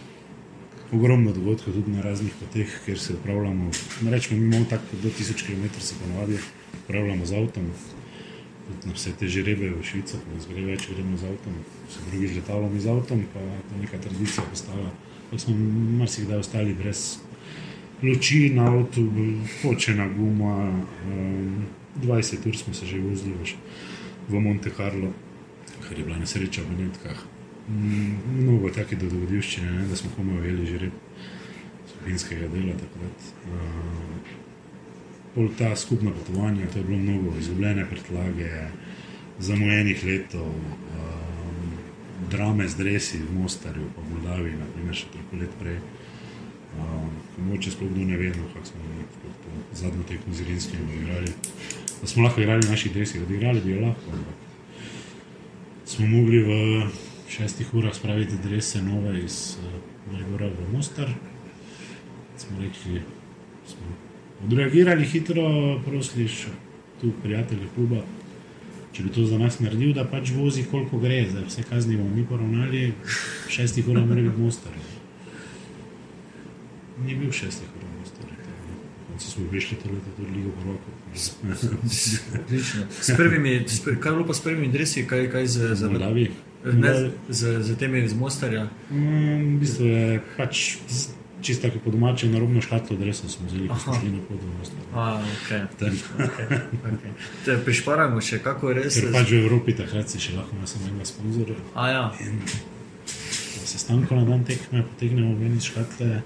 ogromno 0.91 1.33
dogodkov 1.33 1.73
tudi 1.73 1.91
na 1.91 2.01
raznih 2.01 2.33
poteh, 2.39 2.79
kjer 2.85 2.99
se 2.99 3.13
upravljamo. 3.13 3.71
Rečemo, 4.09 4.39
mi 4.39 4.45
imamo 4.45 4.65
tako 4.69 4.97
do 5.03 5.09
1000 5.09 5.45
km 5.45 5.79
se 5.79 5.95
ponovadi 6.03 6.37
upravljamo 6.83 7.25
z 7.25 7.33
avtom. 7.33 7.71
Tudi 8.67 8.87
na 8.87 8.93
vse 8.93 9.11
te 9.19 9.27
žrebe 9.27 9.69
v 9.69 9.83
Švici, 9.83 10.19
ko 10.19 10.35
nas 10.35 10.47
gre 10.47 10.65
več, 10.65 10.89
gremo 10.91 11.17
z 11.17 11.31
avtom, 11.31 11.53
se 11.89 11.99
drugi 12.11 12.27
z 12.27 12.35
letalom 12.35 12.77
iz 12.77 12.87
avtom, 12.87 13.23
pa 13.33 13.39
to 13.39 13.81
neka 13.81 13.97
tradicija 13.97 14.43
postala. 14.49 14.91
Pa 15.31 15.39
smo 15.39 15.55
marsikdaj 15.99 16.39
ostali 16.39 16.73
brez 16.73 17.17
luči 18.03 18.49
na 18.55 18.67
avtu, 18.71 19.07
počena 19.63 20.07
guma. 20.07 20.55
Um, 21.07 21.67
20 22.03 22.47
ur 22.47 22.57
smo 22.57 22.73
se 22.73 22.85
že 22.85 22.99
vozili 22.99 23.33
v 24.29 24.39
Monte 24.39 24.69
Carlo, 24.69 25.13
kar 25.87 25.97
je 25.97 26.03
bila 26.03 26.17
nesreča 26.17 26.61
v 26.61 26.75
Benetkah. 26.75 27.36
Mm, 27.67 28.13
mnogo 28.39 28.69
takih 28.71 28.99
dogodivščin, 28.99 29.89
da 29.89 29.95
smo 29.99 30.11
komaj 30.15 30.39
ujeli 30.39 30.65
že 30.69 30.77
rep 30.85 30.93
skupinskega 31.91 32.47
dela 32.53 32.75
takrat. 32.79 33.25
Uh, 33.51 35.49
ta 35.57 35.75
skupna 35.75 36.11
potovanja, 36.15 36.69
to 36.73 36.79
je 36.79 36.83
bilo 36.83 36.97
mnogo 36.97 37.33
izgubljene 37.39 37.85
predlage, 37.89 38.51
zamujenih 39.39 40.05
letov, 40.05 40.47
um, 40.47 41.73
drame 42.31 42.67
z 42.67 42.77
dresi 42.77 43.19
v 43.19 43.35
Mostarju, 43.35 43.89
pa 43.95 44.01
v 44.01 44.13
Moldaviji, 44.13 44.61
naprimer 44.61 44.95
še 44.95 45.11
toliko 45.11 45.41
let 45.41 45.59
prej. 45.59 45.81
Um, 46.77 47.11
mogoče 47.37 47.73
sploh 47.75 47.91
ne 47.91 48.17
vedno, 48.17 48.47
kako 48.53 48.65
smo 48.65 48.79
to 49.43 49.59
zadnjo 49.73 50.07
tekmo 50.07 50.33
z 50.33 50.47
Irinskim 50.47 50.87
odigrali. 50.87 51.35
Da 52.01 52.07
smo 52.07 52.23
lahko 52.23 52.41
igrali 52.41 52.65
v 52.65 52.71
naših 52.71 52.95
dresih, 52.95 53.27
odigrali 53.27 53.61
bi 53.61 53.75
jo 53.75 53.83
lahko, 53.89 54.15
ampak 54.15 54.37
smo 55.85 56.07
mogli 56.07 56.41
v 56.47 56.57
šestih 57.29 57.73
urah 57.73 57.95
spraviti 57.95 58.35
drese 58.43 58.81
nove 58.81 59.19
iz 59.23 59.57
Maribora 60.11 60.47
v 60.47 60.73
Mostar. 60.73 61.09
Smo 62.37 62.61
rekli, 62.61 63.01
smo 63.67 63.95
odreagirali 64.45 65.05
hitro, 65.05 65.79
prosliš 65.85 66.47
tu 67.01 67.11
prijatelje 67.23 67.67
kluba, 67.75 68.01
če 68.93 69.03
bi 69.03 69.09
to 69.09 69.25
za 69.25 69.37
nas 69.37 69.59
naredil, 69.59 69.93
da 69.93 70.05
pač 70.05 70.31
vozi 70.35 70.63
koliko 70.71 70.99
gre, 70.99 71.25
za 71.31 71.43
vse 71.47 71.63
kazni 71.69 71.97
bomo 71.97 72.15
mi 72.15 72.25
poravnali, 72.25 72.93
šestih 73.49 73.87
urah 73.87 74.05
mora 74.05 74.21
biti 74.21 74.41
Mostar. 74.41 74.73
Ni 77.05 77.15
bil 77.15 77.31
šestih 77.31 77.69
urah 77.77 77.99
Mostar. 77.99 78.33
So 79.17 79.31
smo 79.31 79.47
prišli 79.49 79.77
to 79.81 79.89
leto 79.89 80.11
tudi 80.17 80.35
Ligo 80.35 80.51
Prvako. 80.61 80.91
Odlično. 82.39 82.81
S 83.01 83.15
prvimi, 83.17 83.65
kaj 83.99 84.11
je 84.11 84.15
bilo 84.15 84.27
pa 84.27 84.33
s 84.33 84.41
prvimi 84.41 84.67
dresi, 84.71 85.07
kaj, 85.07 85.31
kaj 85.31 85.47
z, 85.47 85.75
z 85.75 85.89
Moldaviji? 85.89 86.29
Ne, 86.73 87.09
z, 87.29 87.61
z 87.63 87.77
temi 87.79 88.03
iz 88.03 88.13
Mostarja. 88.13 88.67
Mm, 88.91 89.55
v 89.55 89.59
bistvu 89.61 89.85
je 89.85 90.19
pač 90.37 90.63
čisto 91.41 91.67
tako 91.67 91.79
po 91.79 91.91
domače, 91.91 92.27
na 92.29 92.39
robno 92.39 92.61
škatlo, 92.61 92.97
da 92.97 93.13
smo 93.13 93.29
ko 93.29 93.79
smo 93.79 93.93
šli 93.99 94.09
na 94.11 94.19
pot 94.29 94.39
v 94.41 94.57
Mostar. 94.59 94.79
Okay. 94.93 95.61
Okay, 95.79 96.59
okay. 96.83 97.11
Te 97.45 97.57
prišparamo 97.65 98.21
še, 98.21 98.39
kako 98.43 98.73
res. 98.73 98.97
Ker 98.99 99.11
pač 99.13 99.31
v 99.31 99.43
Evropi 99.45 99.75
takrat 99.77 100.09
si 100.09 100.19
še 100.19 100.35
lahko 100.37 100.57
imel 100.57 100.67
samo 100.67 100.89
enega 100.89 101.05
sponzorja. 101.05 101.59
Ja. 101.75 102.11
Se 103.67 103.77
stanko 103.79 104.15
na 104.15 104.25
dan 104.25 104.43
tekme, 104.47 104.83
potegnemo 104.83 105.35
ven 105.37 105.57
iz 105.59 105.69
škatle. 105.69 106.23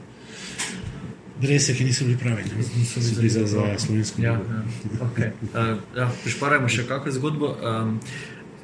Drese, 1.41 1.73
ki 1.73 1.87
niso 1.87 2.05
bili 2.05 2.19
pravi, 2.21 2.43
niso 2.77 3.01
bili 3.01 3.29
za, 3.33 3.47
za 3.49 3.63
slovensko. 3.81 4.21
Ja, 4.21 4.35
ja. 4.37 4.61
Okay. 5.07 5.31
Uh, 5.49 5.79
ja, 5.97 6.05
prišparajmo 6.21 6.69
še 6.69 6.85
kakšno 6.85 7.17
zgodbo. 7.17 7.55
Um, 7.57 7.97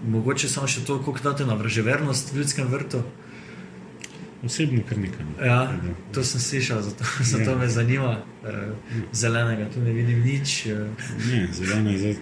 mogoče 0.06 0.50
samo 0.50 0.68
še 0.68 0.86
to, 0.86 1.00
kako 1.06 1.24
date 1.24 1.46
na 1.46 1.56
vraževernost 1.56 2.34
v 2.34 2.42
ljudskem 2.42 2.68
vrtu. 2.68 3.04
Osebno, 4.46 4.84
kar 4.90 5.00
nekaj. 5.02 5.26
Ja, 5.46 5.74
to 6.14 6.24
sem 6.24 6.42
slišal, 6.42 6.82
zato, 6.82 7.06
zato 7.34 7.52
ja. 7.52 7.58
me 7.58 7.70
zanima. 7.70 8.18
Zelenega, 9.12 9.70
tu 9.74 9.82
ne 9.82 9.94
vidim 9.94 10.22
nič. 10.24 10.66
Ne, 11.32 11.48
zelena 11.52 11.92
je 11.92 11.98
zdaj. 11.98 12.16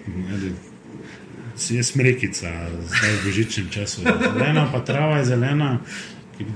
Je 1.70 1.84
smrekica, 1.84 2.52
zdaj 2.88 3.12
v 3.16 3.20
božičnem 3.26 3.70
času. 3.72 4.04
Zelena, 4.04 4.68
pa 4.72 4.80
trava 4.80 5.20
je 5.22 5.26
zelena. 5.26 5.80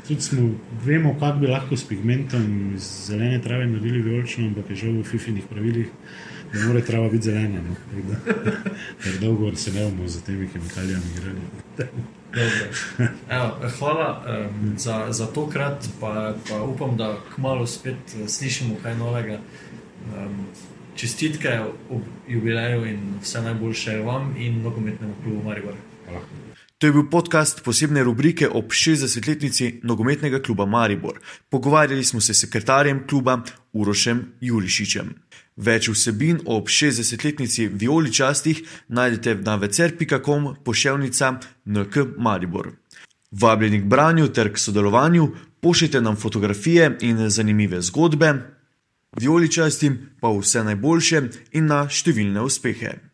Tudi 0.08 0.21
smo, 0.21 0.49
vemo, 0.84 1.13
kako 1.19 1.39
bi 1.39 1.47
lahko 1.47 1.77
s 1.77 1.88
pigmentom 1.88 2.73
iz 2.75 2.88
zelene 3.08 3.39
trave 3.41 3.67
naredili 3.67 4.01
vijolično, 4.01 4.47
ampak 4.47 4.69
je 4.69 4.75
žal 4.75 4.97
v 4.99 5.03
FIFInih 5.08 5.45
pravilih 5.47 5.88
ne 6.53 6.65
more 6.67 6.81
trava 6.85 7.09
biti 7.09 7.23
zelena. 7.23 7.62
No? 7.62 7.75
Ker 9.03 9.19
dolgo 9.21 9.55
se 9.55 9.71
ne 9.71 9.83
bomo 9.83 10.07
z 10.07 10.21
temi 10.21 10.49
kemikalijami 10.53 11.03
igrali. 11.17 11.39
Evo, 13.29 13.69
hvala 13.79 14.25
um, 14.49 14.73
za, 14.77 15.07
za 15.09 15.25
to 15.25 15.47
krat, 15.49 15.88
pa, 15.99 16.33
pa 16.49 16.63
upam, 16.63 16.97
da 16.97 17.17
kmalo 17.35 17.67
spet 17.67 18.15
eh, 18.15 18.27
slišimo 18.27 18.75
kaj 18.83 18.97
novega. 18.97 19.39
Um, 20.15 20.45
čestitke 20.95 21.59
ob 21.89 22.01
jubileju 22.27 22.85
in 22.85 22.99
vse 23.21 23.41
najboljše 23.41 23.97
vam 23.97 24.35
in 24.38 24.62
nogometnemu 24.62 25.13
klubu 25.23 25.43
Maribor. 25.43 25.73
Hvala. 26.05 26.21
To 26.79 26.88
je 26.88 26.93
bil 26.93 27.09
podcast 27.12 27.63
posebne 27.63 28.03
rubrike 28.03 28.47
ob 28.47 28.71
60-letnici 28.71 29.79
nogometnega 29.83 30.39
kluba 30.41 30.65
Maribor. 30.65 31.19
Pogovarjali 31.49 32.03
smo 32.03 32.21
se 32.21 32.33
s 32.33 32.41
sekretarjem 32.41 33.07
kluba 33.07 33.41
Urošem 33.73 34.21
Jurišičem. 34.41 35.13
Več 35.59 35.89
vsebin 35.91 36.39
ob 36.47 36.69
60-letnici 36.71 37.67
Violi 37.67 38.13
častih 38.15 38.61
najdete 38.87 39.41
na 39.43 39.57
vecer.com 39.59 40.53
poševnica 40.63 41.33
NK 41.65 42.15
Maribor. 42.17 42.71
Vabljeni 43.31 43.81
k 43.81 43.89
branju 43.91 44.29
ter 44.33 44.53
k 44.53 44.57
sodelovanju, 44.57 45.27
pošljite 45.59 46.01
nam 46.01 46.15
fotografije 46.15 46.97
in 47.01 47.29
zanimive 47.29 47.81
zgodbe. 47.81 48.33
Violi 49.19 49.51
častim 49.51 49.99
pa 50.21 50.31
vse 50.31 50.63
najboljše 50.63 51.21
in 51.51 51.67
na 51.67 51.83
številne 51.89 52.41
uspehe. 52.41 53.08